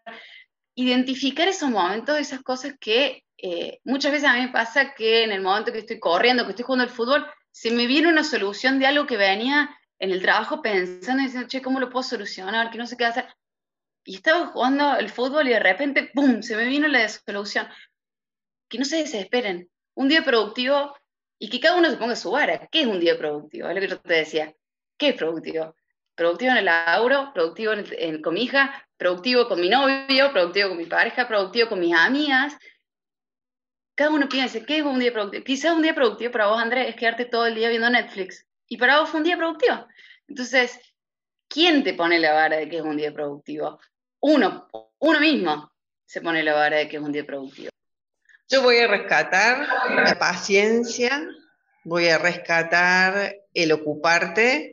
Identificar 0.74 1.48
esos 1.48 1.70
momentos, 1.70 2.18
esas 2.18 2.42
cosas 2.42 2.74
que 2.80 3.24
eh, 3.38 3.80
muchas 3.84 4.12
veces 4.12 4.28
a 4.28 4.34
mí 4.34 4.42
me 4.42 4.52
pasa 4.52 4.96
que 4.96 5.26
en 5.26 5.32
el 5.32 5.42
momento 5.42 5.72
que 5.72 5.78
estoy 5.78 6.00
corriendo, 6.00 6.44
que 6.46 6.50
estoy 6.50 6.66
jugando 6.66 6.86
al 6.86 6.90
fútbol, 6.90 7.24
se 7.52 7.70
me 7.70 7.86
viene 7.86 8.08
una 8.08 8.24
solución 8.24 8.80
de 8.80 8.88
algo 8.88 9.06
que 9.06 9.16
venía 9.16 9.78
en 10.00 10.10
el 10.10 10.24
trabajo 10.24 10.60
pensando 10.64 11.22
y 11.22 11.26
diciendo, 11.26 11.48
che, 11.48 11.62
¿cómo 11.62 11.80
lo 11.80 11.92
puedo 11.92 12.02
solucionar? 12.02 12.72
Que 12.72 12.80
no 12.80 12.88
sé 12.88 12.98
qué 12.98 13.06
hacer. 13.06 13.28
Y 14.04 14.16
estaba 14.16 14.48
jugando 14.48 14.98
el 14.98 15.12
fútbol 15.12 15.48
y 15.48 15.52
de 15.52 15.60
repente, 15.60 16.10
¡pum!, 16.16 16.42
se 16.42 16.56
me 16.56 16.66
vino 16.66 16.88
la 16.88 17.08
solución. 17.10 17.68
Que 18.68 18.80
no 18.80 18.86
se 18.86 18.98
desesperen. 18.98 19.70
Un 19.94 20.08
día 20.08 20.24
productivo 20.24 20.96
y 21.38 21.52
que 21.52 21.60
cada 21.60 21.76
uno 21.76 21.92
se 21.92 21.98
ponga 21.98 22.16
su 22.16 22.32
vara. 22.32 22.68
¿Qué 22.72 22.82
es 22.82 22.88
un 22.88 23.00
día 23.00 23.20
productivo? 23.20 23.68
Es 23.68 23.76
lo 23.76 23.82
que 23.82 23.88
yo 23.88 24.00
te 24.00 24.16
decía. 24.16 24.52
¿Qué 24.98 25.10
es 25.10 25.16
productivo? 25.16 25.76
Productivo 26.16 26.52
en 26.52 26.58
el 26.58 26.66
laburo, 26.66 27.32
productivo 27.34 27.74
con 28.22 28.34
mi 28.34 28.44
hija, 28.44 28.86
productivo 28.98 29.48
con 29.48 29.60
mi 29.60 29.70
novio, 29.70 30.32
productivo 30.32 30.70
con 30.70 30.78
mi 30.78 30.86
pareja, 30.86 31.28
productivo 31.28 31.70
con 31.70 31.80
mis 31.80 31.96
amigas. 31.96 32.56
Cada 33.96 34.12
uno 34.12 34.30
piensa, 34.30 34.60
¿qué 34.66 34.78
es 34.78 34.84
un 34.84 35.00
día 35.00 35.12
productivo? 35.12 35.44
Quizás 35.44 35.76
un 35.76 35.82
día 35.82 35.94
productivo 35.94 36.32
para 36.32 36.48
vos, 36.48 36.62
Andrés, 36.62 36.90
es 36.90 36.96
quedarte 36.96 37.26
todo 37.26 37.46
el 37.48 37.56
día 37.56 37.70
viendo 37.70 37.90
Netflix. 37.90 38.46
Y 38.68 38.78
para 38.78 39.00
vos 39.00 39.10
fue 39.10 39.20
un 39.20 39.26
día 39.26 39.38
productivo. 39.38 39.88
Entonces, 40.28 40.80
¿quién 41.48 41.84
te 41.84 41.94
pone 41.94 42.20
la 42.20 42.34
vara 42.34 42.58
de 42.58 42.70
que 42.70 42.78
es 42.78 42.84
un 42.84 42.98
día 42.98 43.14
productivo? 43.14 43.80
Uno, 44.20 44.68
uno 45.00 45.20
mismo 45.20 45.72
se 46.06 46.22
pone 46.22 46.44
la 46.44 46.54
vara 46.54 46.78
de 46.78 46.88
que 46.88 46.98
es 46.98 47.04
un 47.04 47.12
día 47.12 47.26
productivo. 47.26 47.70
Yo 48.50 48.62
voy 48.62 48.78
a 48.78 48.88
rescatar 48.88 49.68
la 49.90 50.18
paciencia, 50.20 51.28
voy 51.84 52.08
a 52.10 52.18
rescatar 52.18 53.36
el 53.54 53.72
ocuparte 53.72 54.73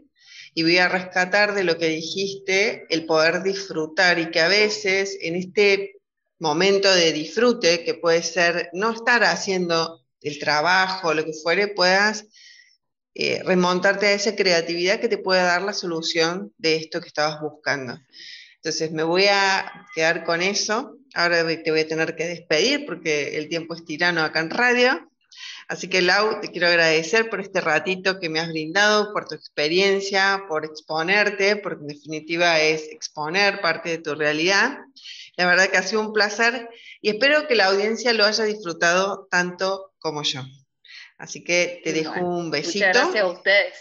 y 0.54 0.62
voy 0.62 0.78
a 0.78 0.88
rescatar 0.88 1.54
de 1.54 1.64
lo 1.64 1.78
que 1.78 1.88
dijiste 1.88 2.86
el 2.90 3.06
poder 3.06 3.42
disfrutar 3.42 4.18
y 4.18 4.30
que 4.30 4.40
a 4.40 4.48
veces 4.48 5.16
en 5.20 5.36
este 5.36 6.00
momento 6.38 6.92
de 6.92 7.12
disfrute, 7.12 7.84
que 7.84 7.94
puede 7.94 8.22
ser 8.22 8.70
no 8.72 8.92
estar 8.92 9.22
haciendo 9.24 10.04
el 10.20 10.38
trabajo, 10.38 11.14
lo 11.14 11.24
que 11.24 11.32
fuere, 11.32 11.68
puedas 11.68 12.26
eh, 13.14 13.42
remontarte 13.44 14.06
a 14.06 14.12
esa 14.12 14.36
creatividad 14.36 15.00
que 15.00 15.08
te 15.08 15.18
puede 15.18 15.42
dar 15.42 15.62
la 15.62 15.72
solución 15.72 16.52
de 16.58 16.76
esto 16.76 17.00
que 17.00 17.08
estabas 17.08 17.40
buscando. 17.40 17.98
Entonces 18.56 18.92
me 18.92 19.02
voy 19.02 19.26
a 19.26 19.86
quedar 19.94 20.24
con 20.24 20.42
eso. 20.42 20.96
Ahora 21.14 21.46
te 21.46 21.70
voy 21.70 21.80
a 21.80 21.88
tener 21.88 22.14
que 22.14 22.26
despedir 22.26 22.86
porque 22.86 23.36
el 23.36 23.48
tiempo 23.48 23.74
es 23.74 23.84
tirano 23.84 24.22
acá 24.22 24.40
en 24.40 24.50
radio. 24.50 25.09
Así 25.70 25.88
que 25.88 26.02
Lau, 26.02 26.40
te 26.40 26.50
quiero 26.50 26.66
agradecer 26.66 27.30
por 27.30 27.40
este 27.40 27.60
ratito 27.60 28.18
que 28.18 28.28
me 28.28 28.40
has 28.40 28.48
brindado, 28.48 29.12
por 29.12 29.28
tu 29.28 29.36
experiencia, 29.36 30.46
por 30.48 30.64
exponerte, 30.64 31.54
porque 31.54 31.82
en 31.82 31.86
definitiva 31.86 32.58
es 32.58 32.88
exponer 32.90 33.60
parte 33.60 33.90
de 33.90 33.98
tu 33.98 34.16
realidad. 34.16 34.78
La 35.36 35.46
verdad 35.46 35.68
que 35.68 35.76
ha 35.76 35.84
sido 35.84 36.00
un 36.00 36.12
placer 36.12 36.68
y 37.00 37.10
espero 37.10 37.46
que 37.46 37.54
la 37.54 37.66
audiencia 37.66 38.12
lo 38.12 38.24
haya 38.24 38.42
disfrutado 38.42 39.28
tanto 39.30 39.92
como 40.00 40.24
yo. 40.24 40.42
Así 41.18 41.44
que 41.44 41.80
te 41.84 41.92
dejo 41.92 42.18
un 42.18 42.50
besito. 42.50 42.88
Muchas 42.88 43.02
gracias 43.04 43.22
a 43.22 43.28
ustedes. 43.28 43.74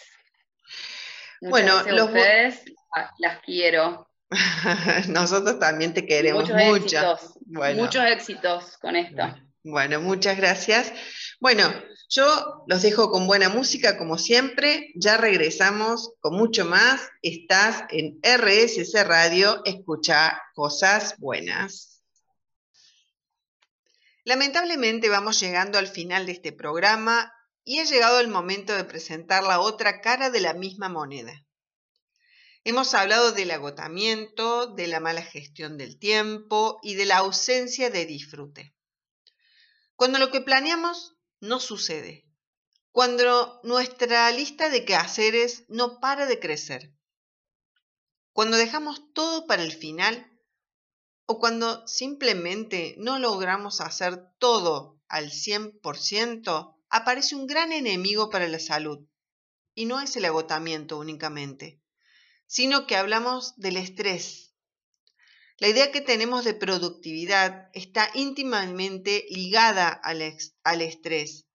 bueno, 1.42 1.74
a 1.74 2.04
ustedes, 2.04 2.66
ah, 2.96 3.10
las 3.18 3.40
quiero. 3.40 4.08
Nosotros 5.08 5.58
también 5.58 5.96
te 5.96 6.06
queremos 6.06 6.48
muchos 6.52 7.36
mucho. 7.48 7.76
muchos 7.82 8.06
éxitos 8.06 8.78
con 8.78 8.96
esto. 8.96 9.24
Bueno, 9.64 10.00
muchas 10.00 10.38
gracias. 10.38 10.94
Bueno, 11.42 11.74
yo 12.10 12.66
los 12.68 12.82
dejo 12.82 13.10
con 13.10 13.26
buena 13.26 13.48
música 13.48 13.98
como 13.98 14.18
siempre. 14.18 14.92
Ya 14.96 15.16
regresamos 15.16 16.12
con 16.20 16.36
mucho 16.36 16.66
más. 16.66 17.08
Estás 17.22 17.86
en 17.92 18.20
RSC 18.22 19.04
Radio, 19.06 19.62
escucha 19.64 20.42
cosas 20.54 21.16
buenas. 21.18 22.04
Lamentablemente 24.26 25.08
vamos 25.08 25.40
llegando 25.40 25.80
al 25.80 25.88
final 25.88 26.26
de 26.26 26.34
este 26.34 26.52
programa 26.52 27.32
y 27.64 27.80
ha 27.80 27.86
llegado 27.86 28.20
el 28.20 28.28
momento 28.28 28.76
de 28.76 28.84
presentar 28.84 29.44
la 29.44 29.62
otra 29.62 30.02
cara 30.02 30.30
de 30.30 30.42
la 30.42 30.54
misma 30.54 30.90
moneda. 30.90 31.46
Hemos 32.66 32.94
hablado 32.94 33.32
del 33.32 33.52
agotamiento, 33.52 34.68
de 34.68 34.88
la 34.88 35.00
mala 35.00 35.22
gestión 35.22 35.78
del 35.78 35.98
tiempo 35.98 36.80
y 36.84 36.96
de 36.96 37.06
la 37.06 37.18
ausencia 37.18 37.90
de 37.90 38.06
disfrute. 38.06 38.76
Cuando 39.96 40.20
lo 40.20 40.32
que 40.32 40.42
planeamos 40.42 41.16
no 41.42 41.60
sucede. 41.60 42.26
Cuando 42.92 43.60
nuestra 43.64 44.32
lista 44.32 44.70
de 44.70 44.86
quehaceres 44.86 45.66
no 45.68 46.00
para 46.00 46.26
de 46.26 46.40
crecer. 46.40 46.94
Cuando 48.34 48.58
dejamos 48.58 49.14
todo 49.14 49.48
para 49.48 49.64
el 49.64 49.72
final 49.72 50.32
o 51.26 51.40
cuando 51.40 51.86
simplemente 51.88 52.96
no 52.98 53.20
logramos 53.20 53.82
hacer 53.82 54.32
todo 54.40 55.00
al 55.08 55.32
100%, 55.32 56.76
aparece 56.90 57.36
un 57.36 57.48
gran 57.48 57.72
enemigo 57.72 58.30
para 58.30 58.48
la 58.48 58.60
salud. 58.60 59.08
Y 59.76 59.86
no 59.86 60.00
es 60.02 60.16
el 60.16 60.26
agotamiento 60.26 60.98
únicamente, 60.98 61.82
sino 62.48 62.88
que 62.88 62.96
hablamos 62.96 63.56
del 63.58 63.78
estrés. 63.78 64.49
La 65.60 65.68
idea 65.68 65.92
que 65.92 66.00
tenemos 66.00 66.46
de 66.46 66.54
productividad 66.54 67.70
está 67.74 68.10
íntimamente 68.14 69.26
ligada 69.30 69.90
al, 69.90 70.22
al 70.64 70.82
estrés. 70.82 71.48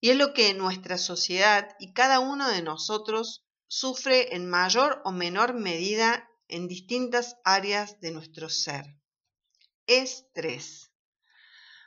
Y 0.00 0.10
es 0.10 0.16
lo 0.16 0.32
que 0.32 0.54
nuestra 0.54 0.98
sociedad 0.98 1.68
y 1.80 1.92
cada 1.92 2.20
uno 2.20 2.48
de 2.48 2.62
nosotros 2.62 3.44
sufre 3.66 4.36
en 4.36 4.48
mayor 4.48 5.02
o 5.04 5.10
menor 5.10 5.54
medida 5.54 6.30
en 6.46 6.68
distintas 6.68 7.36
áreas 7.44 7.98
de 8.00 8.12
nuestro 8.12 8.48
ser. 8.48 8.84
Estrés. 9.86 10.92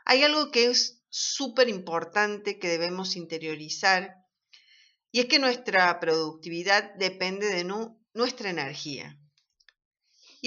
Hay 0.04 0.24
algo 0.24 0.52
que 0.52 0.66
es 0.66 1.02
súper 1.10 1.70
importante 1.70 2.60
que 2.60 2.68
debemos 2.68 3.16
interiorizar 3.16 4.16
y 5.12 5.22
es 5.22 5.26
que 5.28 5.40
nuestra 5.40 5.98
productividad 6.02 6.94
depende 6.96 7.48
de 7.48 7.64
nuestra 8.14 8.50
energía. 8.50 9.18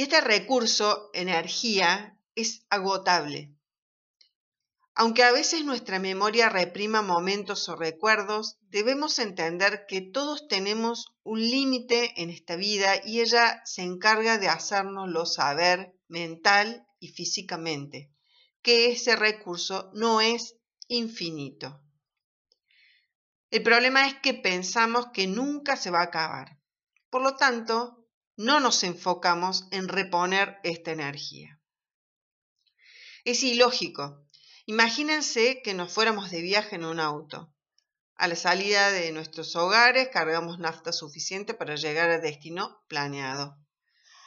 Y 0.01 0.05
este 0.05 0.23
recurso, 0.23 1.11
energía, 1.13 2.19
es 2.35 2.65
agotable. 2.71 3.55
Aunque 4.95 5.25
a 5.25 5.31
veces 5.31 5.63
nuestra 5.63 5.99
memoria 5.99 6.49
reprima 6.49 7.03
momentos 7.03 7.69
o 7.69 7.77
recuerdos, 7.77 8.57
debemos 8.71 9.19
entender 9.19 9.85
que 9.87 10.01
todos 10.01 10.49
tenemos 10.49 11.13
un 11.23 11.43
límite 11.43 12.15
en 12.17 12.31
esta 12.31 12.57
vida 12.57 12.95
y 13.05 13.21
ella 13.21 13.61
se 13.67 13.83
encarga 13.83 14.39
de 14.39 14.49
hacérnoslo 14.49 15.27
saber 15.27 15.95
mental 16.09 16.87
y 16.99 17.09
físicamente, 17.09 18.11
que 18.63 18.93
ese 18.93 19.17
recurso 19.17 19.91
no 19.93 20.23
es 20.23 20.57
infinito. 20.89 21.79
El 23.51 23.63
problema 23.63 24.09
es 24.09 24.15
que 24.15 24.33
pensamos 24.33 25.09
que 25.13 25.27
nunca 25.27 25.77
se 25.77 25.91
va 25.91 26.01
a 26.01 26.05
acabar. 26.05 26.59
Por 27.11 27.21
lo 27.21 27.37
tanto, 27.37 28.00
no 28.41 28.59
nos 28.59 28.85
enfocamos 28.85 29.67
en 29.71 29.87
reponer 29.87 30.61
esta 30.63 30.93
energía. 30.93 31.61
Es 33.27 33.43
ilógico. 33.43 34.27
Imagínense 34.65 35.61
que 35.63 35.75
nos 35.75 35.93
fuéramos 35.93 36.31
de 36.31 36.41
viaje 36.41 36.77
en 36.77 36.87
un 36.87 37.01
auto. 37.01 37.53
A 38.15 38.29
la 38.29 38.37
salida 38.37 38.93
de 38.93 39.13
nuestros 39.13 39.55
hogares 39.57 40.09
cargamos 40.11 40.59
nafta 40.59 40.91
suficiente 40.91 41.53
para 41.53 41.77
llegar 41.77 42.09
al 42.09 42.23
destino 42.23 42.83
planeado. 42.89 43.59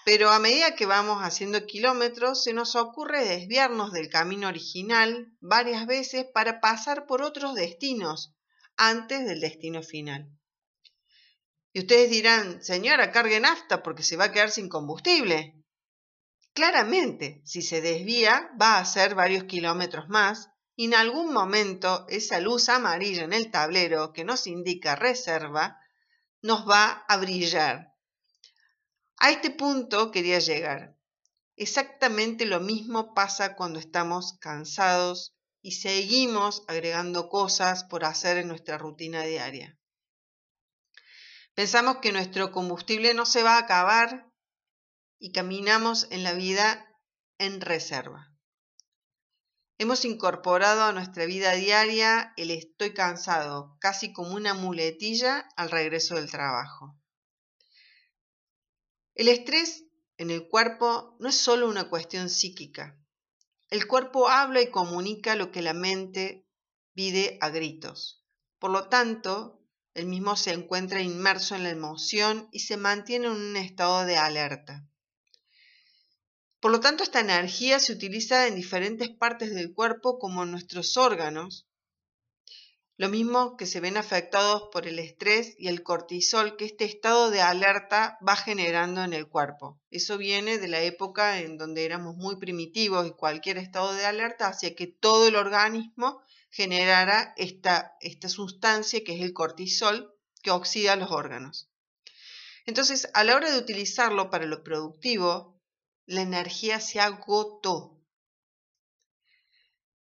Pero 0.06 0.30
a 0.30 0.38
medida 0.38 0.76
que 0.76 0.86
vamos 0.86 1.24
haciendo 1.24 1.66
kilómetros, 1.66 2.44
se 2.44 2.54
nos 2.54 2.76
ocurre 2.76 3.26
desviarnos 3.26 3.92
del 3.92 4.10
camino 4.10 4.48
original 4.48 5.36
varias 5.40 5.88
veces 5.88 6.28
para 6.32 6.62
pasar 6.62 7.08
por 7.08 7.24
otros 7.24 7.56
destinos 7.56 8.36
antes 8.78 9.26
del 9.26 9.40
destino 9.40 9.82
final. 9.82 10.30
Y 11.74 11.80
ustedes 11.80 12.12
dirán, 12.12 12.64
señora, 12.64 13.12
cargue 13.12 13.40
nafta 13.40 13.82
porque 13.82 14.04
se 14.04 14.16
va 14.16 14.26
a 14.26 14.32
quedar 14.32 14.52
sin 14.52 14.70
combustible. 14.70 15.56
Claramente, 16.54 17.42
si 17.46 17.64
se 17.64 17.82
desvía, 17.82 18.52
va 18.62 18.76
a 18.76 18.82
hacer 18.82 19.16
varios 19.16 19.46
kilómetros 19.46 20.08
más 20.08 20.50
y 20.76 20.86
en 20.86 20.94
algún 20.94 21.34
momento 21.34 22.06
esa 22.10 22.40
luz 22.40 22.70
amarilla 22.70 23.24
en 23.24 23.34
el 23.34 23.50
tablero 23.50 24.14
que 24.14 24.24
nos 24.24 24.46
indica 24.46 24.96
reserva 24.96 25.80
nos 26.44 26.70
va 26.70 27.06
a 27.08 27.18
brillar. 27.18 27.96
A 29.18 29.32
este 29.32 29.50
punto 29.50 30.12
quería 30.12 30.38
llegar. 30.38 30.96
Exactamente 31.56 32.46
lo 32.46 32.60
mismo 32.60 33.16
pasa 33.16 33.56
cuando 33.56 33.80
estamos 33.80 34.38
cansados 34.40 35.36
y 35.62 35.72
seguimos 35.72 36.64
agregando 36.68 37.30
cosas 37.30 37.84
por 37.84 38.06
hacer 38.06 38.38
en 38.38 38.50
nuestra 38.50 38.78
rutina 38.78 39.24
diaria. 39.24 39.80
Pensamos 41.56 41.98
que 41.98 42.12
nuestro 42.12 42.52
combustible 42.52 43.14
no 43.14 43.26
se 43.26 43.44
va 43.44 43.56
a 43.56 43.60
acabar 43.60 44.32
y 45.20 45.32
caminamos 45.32 46.08
en 46.10 46.24
la 46.24 46.34
vida 46.34 46.88
en 47.38 47.62
reserva. 47.62 48.34
Hemos 49.78 50.06
incorporado 50.06 50.84
a 50.84 50.94
nuestra 50.94 51.26
vida 51.26 51.54
diaria 51.54 52.34
el 52.38 52.52
estoy 52.52 52.94
cansado, 52.94 53.78
casi 53.80 54.14
como 54.14 54.36
una 54.36 54.54
muletilla 54.54 55.48
al 55.56 55.70
regreso 55.70 56.16
del 56.16 56.30
trabajo. 56.30 57.00
El 59.14 59.28
estrés 59.28 59.86
en 60.18 60.32
el 60.32 60.48
cuerpo 60.48 61.16
no 61.20 61.30
es 61.30 61.36
solo 61.36 61.68
una 61.68 61.90
cuestión 61.90 62.30
psíquica, 62.30 63.00
el 63.74 63.88
cuerpo 63.88 64.30
habla 64.30 64.62
y 64.62 64.70
comunica 64.70 65.36
lo 65.36 65.52
que 65.52 65.64
la 65.64 65.74
mente 65.74 66.48
pide 66.94 67.40
a 67.42 67.50
gritos. 67.50 68.24
Por 68.60 68.70
lo 68.70 68.88
tanto, 68.88 69.63
el 69.94 70.08
mismo 70.08 70.36
se 70.36 70.52
encuentra 70.54 71.02
inmerso 71.02 71.56
en 71.56 71.64
la 71.64 71.70
emoción 71.70 72.48
y 72.52 72.60
se 72.60 72.78
mantiene 72.78 73.28
en 73.28 73.34
un 73.34 73.58
estado 73.58 74.06
de 74.06 74.18
alerta. 74.18 74.86
Por 76.60 76.72
lo 76.72 76.80
tanto, 76.80 77.04
esta 77.04 77.20
energía 77.20 77.80
se 77.80 77.92
utiliza 77.92 78.48
en 78.48 78.56
diferentes 78.56 79.10
partes 79.10 79.54
del 79.54 79.74
cuerpo 79.74 80.18
como 80.18 80.44
en 80.44 80.52
nuestros 80.52 80.98
órganos. 80.98 81.68
Lo 82.96 83.10
mismo 83.10 83.58
que 83.58 83.66
se 83.66 83.80
ven 83.80 83.98
afectados 83.98 84.70
por 84.72 84.88
el 84.88 85.00
estrés 85.00 85.56
y 85.58 85.68
el 85.68 85.82
cortisol 85.82 86.56
que 86.58 86.66
este 86.66 86.86
estado 86.86 87.32
de 87.32 87.42
alerta 87.42 88.20
va 88.28 88.36
generando 88.36 89.04
en 89.04 89.14
el 89.14 89.28
cuerpo. 89.28 89.82
Eso 89.90 90.20
viene 90.20 90.60
de 90.60 90.68
la 90.68 90.80
época 90.82 91.40
en 91.40 91.58
donde 91.58 91.86
éramos 91.86 92.16
muy 92.16 92.36
primitivos 92.36 93.08
y 93.08 93.12
cualquier 93.12 93.58
estado 93.58 93.94
de 93.94 94.06
alerta 94.06 94.48
hacía 94.48 94.76
que 94.76 94.86
todo 94.86 95.28
el 95.28 95.36
organismo 95.36 96.22
generara 96.52 97.34
esta, 97.36 97.98
esta 98.00 98.30
sustancia 98.30 99.04
que 99.04 99.16
es 99.16 99.22
el 99.22 99.34
cortisol 99.34 100.16
que 100.44 100.52
oxida 100.52 100.96
los 100.96 101.10
órganos. 101.10 101.72
Entonces, 102.68 103.10
a 103.16 103.24
la 103.24 103.36
hora 103.36 103.52
de 103.52 103.58
utilizarlo 103.58 104.30
para 104.30 104.46
lo 104.46 104.64
productivo, 104.64 105.60
la 106.06 106.22
energía 106.22 106.80
se 106.80 107.00
agotó. 107.00 108.00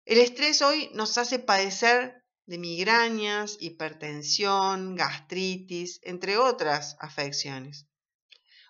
El 0.05 0.19
estrés 0.19 0.61
hoy 0.61 0.91
nos 0.93 1.17
hace 1.17 1.39
padecer 1.39 2.22
de 2.45 2.57
migrañas, 2.57 3.57
hipertensión, 3.59 4.95
gastritis, 4.95 5.99
entre 6.03 6.37
otras 6.37 6.97
afecciones. 6.99 7.87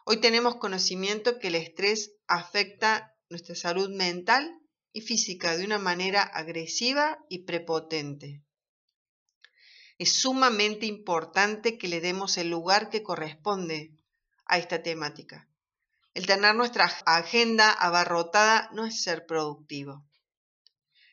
Hoy 0.06 0.18
tenemos 0.18 0.58
conocimiento 0.58 1.40
que 1.40 1.48
el 1.48 1.56
estrés 1.56 2.12
afecta 2.28 3.16
nuestra 3.30 3.56
salud 3.56 3.90
mental 3.90 4.60
y 4.92 5.02
física 5.02 5.58
de 5.58 5.66
una 5.66 5.80
manera 5.80 6.22
agresiva 6.22 7.20
y 7.30 7.46
prepotente. 7.46 8.44
Es 9.98 10.14
sumamente 10.14 10.86
importante 10.86 11.78
que 11.78 11.88
le 11.88 12.02
demos 12.02 12.38
el 12.38 12.50
lugar 12.50 12.90
que 12.90 13.02
corresponde 13.04 13.96
a 14.46 14.58
esta 14.58 14.84
temática. 14.84 15.50
El 16.14 16.28
tener 16.28 16.54
nuestra 16.54 16.86
agenda 17.06 17.72
abarrotada 17.72 18.70
no 18.74 18.86
es 18.86 19.02
ser 19.02 19.26
productivo. 19.26 20.06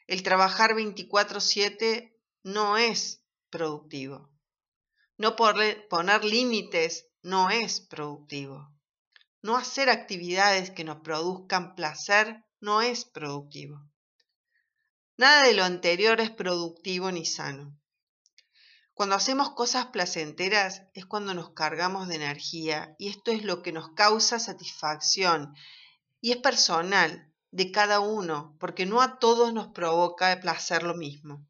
El 0.06 0.22
trabajar 0.22 0.74
24/7 0.74 2.19
no 2.42 2.78
es 2.78 3.22
productivo. 3.50 4.30
No 5.18 5.36
poner 5.36 6.24
límites 6.24 7.06
no 7.22 7.50
es 7.50 7.80
productivo. 7.82 8.72
No 9.42 9.56
hacer 9.56 9.90
actividades 9.90 10.70
que 10.70 10.84
nos 10.84 11.00
produzcan 11.00 11.74
placer 11.74 12.44
no 12.60 12.80
es 12.80 13.04
productivo. 13.04 13.82
Nada 15.18 15.42
de 15.42 15.52
lo 15.52 15.64
anterior 15.64 16.18
es 16.20 16.30
productivo 16.30 17.12
ni 17.12 17.26
sano. 17.26 17.76
Cuando 18.94 19.16
hacemos 19.16 19.50
cosas 19.54 19.86
placenteras 19.86 20.82
es 20.94 21.04
cuando 21.04 21.34
nos 21.34 21.50
cargamos 21.50 22.08
de 22.08 22.16
energía 22.16 22.94
y 22.98 23.08
esto 23.08 23.30
es 23.30 23.44
lo 23.44 23.62
que 23.62 23.72
nos 23.72 23.92
causa 23.94 24.38
satisfacción 24.38 25.54
y 26.22 26.32
es 26.32 26.38
personal 26.38 27.30
de 27.50 27.70
cada 27.70 28.00
uno 28.00 28.56
porque 28.58 28.86
no 28.86 29.02
a 29.02 29.18
todos 29.18 29.52
nos 29.52 29.68
provoca 29.68 30.38
placer 30.40 30.82
lo 30.82 30.94
mismo. 30.94 31.46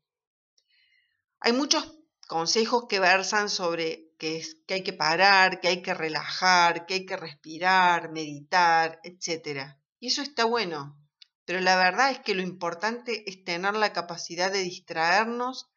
Hay 1.40 1.52
muchos 1.52 1.96
consejos 2.28 2.84
que 2.88 3.00
versan 3.00 3.48
sobre 3.48 4.12
que, 4.18 4.44
que 4.66 4.74
hay 4.74 4.82
que 4.82 4.92
parar, 4.92 5.60
que 5.60 5.68
hay 5.68 5.82
que 5.82 5.94
relajar, 5.94 6.86
que 6.86 6.94
hay 6.94 7.06
que 7.06 7.16
respirar, 7.16 8.12
meditar, 8.12 9.00
etc. 9.02 9.76
Y 9.98 10.08
eso 10.08 10.22
está 10.22 10.44
bueno, 10.44 10.96
pero 11.44 11.60
la 11.60 11.76
verdad 11.76 12.10
es 12.10 12.20
que 12.20 12.34
lo 12.34 12.42
importante 12.42 13.28
es 13.28 13.42
tener 13.44 13.74
la 13.74 13.92
capacidad 13.92 14.52
de 14.52 14.60
distraernos 14.60 15.68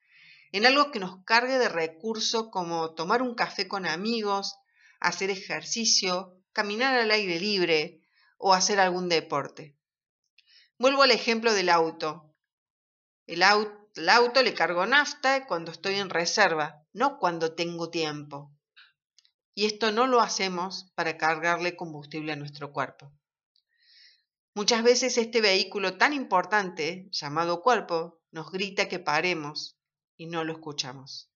en 0.51 0.67
algo 0.67 0.91
que 0.91 0.99
nos 0.99 1.23
cargue 1.25 1.57
de 1.57 1.67
recurso 1.67 2.51
como 2.51 2.93
tomar 2.93 3.23
un 3.23 3.33
café 3.33 3.67
con 3.67 3.87
amigos, 3.87 4.55
hacer 4.99 5.31
ejercicio, 5.31 6.37
caminar 6.51 6.93
al 6.93 7.09
aire 7.09 7.39
libre 7.39 8.01
o 8.37 8.53
hacer 8.53 8.79
algún 8.79 9.09
deporte. 9.09 9.75
Vuelvo 10.77 11.01
al 11.01 11.11
ejemplo 11.11 11.53
del 11.53 11.69
auto. 11.69 12.35
El, 13.25 13.41
auto, 13.41 13.82
le 13.95 14.53
cargo 14.53 14.85
nafta 14.85 15.45
cuando 15.45 15.71
estoy 15.71 15.95
en 15.95 16.09
reserva, 16.09 16.83
no 16.93 17.19
cuando 17.19 17.53
tengo 17.53 17.89
tiempo. 17.89 18.51
Y 19.55 19.65
esto 19.65 19.91
no 19.91 20.07
lo 20.07 20.19
hacemos 20.19 20.91
para 20.95 21.17
cargarle 21.17 21.75
combustible 21.75 22.33
a 22.33 22.35
nuestro 22.35 22.71
cuerpo. 22.71 23.13
Muchas 24.55 24.83
veces 24.83 25.17
este 25.17 25.41
vehículo 25.41 25.97
tan 25.97 26.13
importante, 26.13 27.07
llamado 27.11 27.61
cuerpo, 27.61 28.21
nos 28.31 28.51
grita 28.51 28.87
que 28.87 28.99
paremos, 28.99 29.77
y 30.15 30.27
no 30.27 30.43
lo 30.43 30.53
escuchamos. 30.53 31.29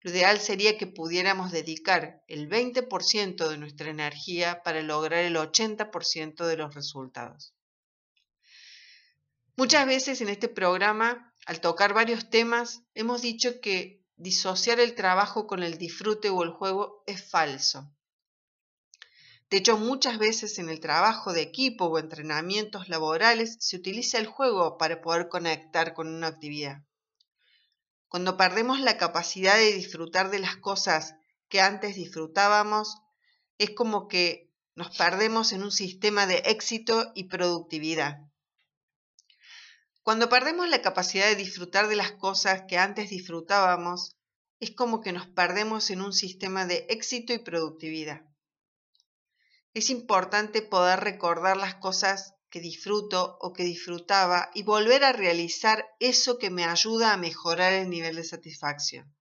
Lo 0.00 0.10
ideal 0.10 0.38
sería 0.38 0.76
que 0.76 0.86
pudiéramos 0.86 1.50
dedicar 1.50 2.22
el 2.28 2.48
20% 2.48 3.48
de 3.48 3.58
nuestra 3.58 3.90
energía 3.90 4.62
para 4.62 4.82
lograr 4.82 5.24
el 5.24 5.36
80% 5.36 6.46
de 6.46 6.56
los 6.56 6.74
resultados. 6.74 7.54
Muchas 9.56 9.86
veces 9.86 10.20
en 10.20 10.28
este 10.28 10.48
programa, 10.48 11.32
al 11.46 11.60
tocar 11.60 11.92
varios 11.92 12.30
temas, 12.30 12.82
hemos 12.94 13.22
dicho 13.22 13.60
que 13.60 14.02
disociar 14.16 14.80
el 14.80 14.94
trabajo 14.94 15.46
con 15.46 15.62
el 15.62 15.76
disfrute 15.76 16.30
o 16.30 16.42
el 16.42 16.50
juego 16.50 17.02
es 17.06 17.28
falso. 17.28 17.90
De 19.50 19.58
hecho, 19.58 19.76
muchas 19.76 20.18
veces 20.18 20.58
en 20.58 20.68
el 20.68 20.80
trabajo 20.80 21.32
de 21.32 21.42
equipo 21.42 21.84
o 21.86 21.98
entrenamientos 21.98 22.88
laborales 22.88 23.56
se 23.60 23.76
utiliza 23.76 24.18
el 24.18 24.26
juego 24.26 24.78
para 24.78 25.00
poder 25.00 25.28
conectar 25.28 25.94
con 25.94 26.08
una 26.08 26.28
actividad. 26.28 26.82
Cuando 28.08 28.36
perdemos 28.36 28.80
la 28.80 28.96
capacidad 28.96 29.56
de 29.56 29.72
disfrutar 29.72 30.30
de 30.30 30.38
las 30.38 30.56
cosas 30.56 31.14
que 31.48 31.60
antes 31.60 31.94
disfrutábamos, 31.94 32.98
es 33.58 33.70
como 33.70 34.08
que 34.08 34.50
nos 34.74 34.96
perdemos 34.96 35.52
en 35.52 35.62
un 35.62 35.72
sistema 35.72 36.26
de 36.26 36.38
éxito 36.46 37.12
y 37.14 37.24
productividad. 37.24 38.20
Cuando 40.04 40.28
perdemos 40.28 40.68
la 40.68 40.82
capacidad 40.82 41.24
de 41.24 41.34
disfrutar 41.34 41.88
de 41.88 41.96
las 41.96 42.12
cosas 42.12 42.64
que 42.68 42.76
antes 42.76 43.08
disfrutábamos, 43.08 44.18
es 44.60 44.70
como 44.70 45.00
que 45.00 45.12
nos 45.12 45.26
perdemos 45.28 45.88
en 45.88 46.02
un 46.02 46.12
sistema 46.12 46.66
de 46.66 46.84
éxito 46.90 47.32
y 47.32 47.38
productividad. 47.38 48.20
Es 49.72 49.88
importante 49.88 50.60
poder 50.60 51.00
recordar 51.00 51.56
las 51.56 51.76
cosas 51.76 52.34
que 52.50 52.60
disfruto 52.60 53.38
o 53.40 53.54
que 53.54 53.64
disfrutaba 53.64 54.50
y 54.52 54.62
volver 54.62 55.04
a 55.04 55.14
realizar 55.14 55.86
eso 56.00 56.36
que 56.36 56.50
me 56.50 56.66
ayuda 56.66 57.14
a 57.14 57.16
mejorar 57.16 57.72
el 57.72 57.88
nivel 57.88 58.16
de 58.16 58.24
satisfacción. 58.24 59.16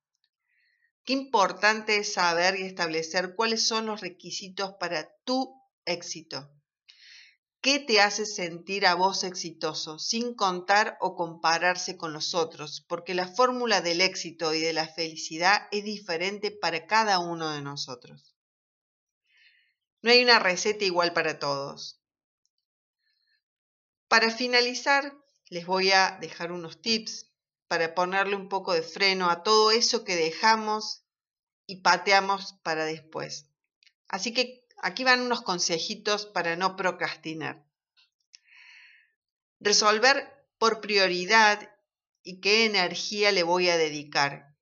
Qué 1.06 1.14
importante 1.14 1.96
es 1.96 2.12
saber 2.12 2.60
y 2.60 2.64
establecer 2.64 3.36
cuáles 3.36 3.66
son 3.66 3.86
los 3.86 4.02
requisitos 4.02 4.74
para 4.82 5.16
tu 5.24 5.56
éxito. 5.86 6.52
¿Qué 7.64 7.80
te 7.80 8.02
hace 8.02 8.26
sentir 8.26 8.86
a 8.86 8.94
vos 8.94 9.24
exitoso 9.24 9.98
sin 9.98 10.36
contar 10.36 10.98
o 11.00 11.16
compararse 11.16 11.96
con 11.96 12.12
los 12.12 12.36
otros? 12.36 12.82
Porque 12.90 13.14
la 13.14 13.26
fórmula 13.26 13.80
del 13.80 14.02
éxito 14.02 14.54
y 14.54 14.60
de 14.60 14.74
la 14.74 14.86
felicidad 14.86 15.70
es 15.72 15.86
diferente 15.86 16.52
para 16.52 16.88
cada 16.88 17.20
uno 17.20 17.52
de 17.52 17.62
nosotros. 17.62 18.36
No 20.02 20.12
hay 20.12 20.22
una 20.22 20.40
receta 20.40 20.84
igual 20.84 21.14
para 21.14 21.40
todos. 21.40 22.02
Para 24.10 24.30
finalizar, 24.30 25.14
les 25.48 25.66
voy 25.66 25.94
a 25.94 26.18
dejar 26.20 26.52
unos 26.52 26.82
tips 26.82 27.32
para 27.70 27.96
ponerle 27.96 28.36
un 28.36 28.50
poco 28.50 28.74
de 28.74 28.82
freno 28.82 29.30
a 29.30 29.42
todo 29.42 29.72
eso 29.72 30.04
que 30.04 30.18
dejamos 30.18 31.06
y 31.66 31.78
pateamos 31.78 32.56
para 32.62 32.84
después. 32.84 33.48
Así 34.10 34.34
que 34.34 34.63
aquí 34.84 35.04
van 35.04 35.22
unos 35.22 35.42
consejitos 35.42 36.26
para 36.26 36.56
no 36.56 36.76
procrastinar. 36.76 37.66
Resolver 39.60 40.46
por 40.58 40.82
prioridad 40.82 41.72
y 42.22 42.42
qué 42.42 42.66
energía 42.66 43.32
le 43.32 43.44
voy 43.44 43.70
a 43.70 43.78
dedicar. 43.78 44.56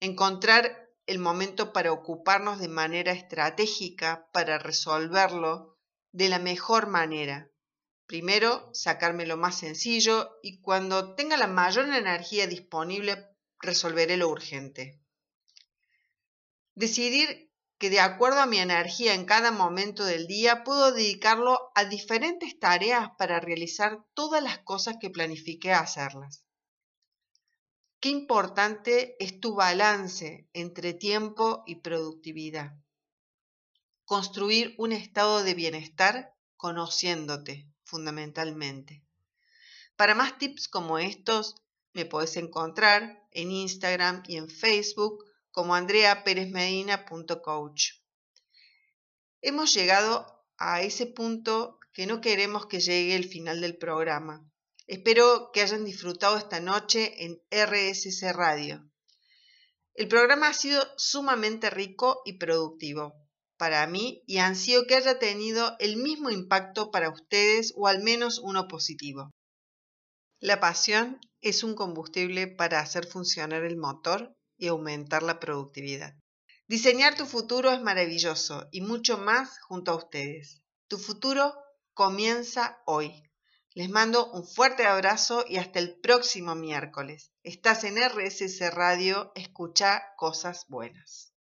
Encontrar 0.00 0.90
el 1.06 1.18
momento 1.18 1.72
para 1.72 1.92
ocuparnos 1.92 2.58
de 2.58 2.68
manera 2.68 3.12
estratégica 3.12 4.28
para 4.32 4.58
resolverlo 4.58 5.78
de 6.12 6.28
la 6.28 6.38
mejor 6.38 6.86
manera. 6.86 7.50
Primero, 8.06 8.70
sacarme 8.74 9.26
lo 9.26 9.38
más 9.38 9.58
sencillo 9.58 10.38
y 10.42 10.60
cuando 10.60 11.14
tenga 11.14 11.38
la 11.38 11.46
mayor 11.46 11.88
energía 11.88 12.46
disponible, 12.46 13.26
resolveré 13.60 14.18
lo 14.18 14.28
urgente. 14.28 15.00
Decidir 16.74 17.45
que 17.78 17.90
de 17.90 18.00
acuerdo 18.00 18.40
a 18.40 18.46
mi 18.46 18.58
energía 18.58 19.14
en 19.14 19.26
cada 19.26 19.50
momento 19.50 20.04
del 20.04 20.26
día 20.26 20.64
puedo 20.64 20.92
dedicarlo 20.92 21.70
a 21.74 21.84
diferentes 21.84 22.58
tareas 22.58 23.10
para 23.18 23.38
realizar 23.38 24.04
todas 24.14 24.42
las 24.42 24.58
cosas 24.58 24.96
que 25.00 25.10
planifiqué 25.10 25.72
hacerlas. 25.72 26.42
Qué 28.00 28.08
importante 28.08 29.16
es 29.22 29.40
tu 29.40 29.54
balance 29.54 30.48
entre 30.54 30.94
tiempo 30.94 31.64
y 31.66 31.76
productividad. 31.76 32.72
Construir 34.04 34.74
un 34.78 34.92
estado 34.92 35.42
de 35.42 35.54
bienestar 35.54 36.34
conociéndote 36.56 37.68
fundamentalmente. 37.84 39.04
Para 39.96 40.14
más 40.14 40.38
tips 40.38 40.68
como 40.68 40.98
estos, 40.98 41.56
me 41.92 42.04
puedes 42.04 42.36
encontrar 42.36 43.26
en 43.32 43.50
Instagram 43.50 44.22
y 44.26 44.36
en 44.36 44.48
Facebook 44.48 45.25
como 45.56 45.74
andreaperezmedina.coach. 45.74 47.82
Hemos 49.40 49.72
llegado 49.72 50.44
a 50.58 50.82
ese 50.82 51.06
punto 51.06 51.78
que 51.94 52.06
no 52.06 52.20
queremos 52.20 52.66
que 52.66 52.80
llegue 52.80 53.16
el 53.16 53.26
final 53.26 53.62
del 53.62 53.78
programa. 53.78 54.46
Espero 54.86 55.48
que 55.54 55.62
hayan 55.62 55.86
disfrutado 55.86 56.36
esta 56.36 56.60
noche 56.60 57.24
en 57.24 57.40
RSC 57.50 58.34
Radio. 58.34 58.86
El 59.94 60.08
programa 60.08 60.48
ha 60.48 60.52
sido 60.52 60.86
sumamente 60.98 61.70
rico 61.70 62.20
y 62.26 62.34
productivo 62.34 63.14
para 63.56 63.86
mí 63.86 64.22
y 64.26 64.36
ansío 64.36 64.86
que 64.86 64.96
haya 64.96 65.18
tenido 65.18 65.74
el 65.78 65.96
mismo 65.96 66.28
impacto 66.28 66.90
para 66.90 67.08
ustedes 67.08 67.72
o 67.76 67.86
al 67.86 68.02
menos 68.02 68.40
uno 68.40 68.68
positivo. 68.68 69.30
La 70.38 70.60
pasión 70.60 71.18
es 71.40 71.64
un 71.64 71.74
combustible 71.74 72.46
para 72.46 72.80
hacer 72.80 73.06
funcionar 73.06 73.64
el 73.64 73.78
motor 73.78 74.35
y 74.56 74.68
aumentar 74.68 75.22
la 75.22 75.40
productividad. 75.40 76.14
Diseñar 76.68 77.14
tu 77.14 77.26
futuro 77.26 77.70
es 77.70 77.80
maravilloso 77.80 78.66
y 78.72 78.80
mucho 78.80 79.18
más 79.18 79.60
junto 79.60 79.92
a 79.92 79.96
ustedes. 79.96 80.62
Tu 80.88 80.98
futuro 80.98 81.54
comienza 81.94 82.82
hoy. 82.86 83.22
Les 83.74 83.88
mando 83.88 84.32
un 84.32 84.46
fuerte 84.46 84.86
abrazo 84.86 85.44
y 85.46 85.58
hasta 85.58 85.78
el 85.78 86.00
próximo 86.00 86.54
miércoles. 86.54 87.30
Estás 87.42 87.84
en 87.84 87.98
RSC 87.98 88.70
Radio, 88.70 89.32
escucha 89.34 90.14
cosas 90.16 90.64
buenas. 90.68 91.35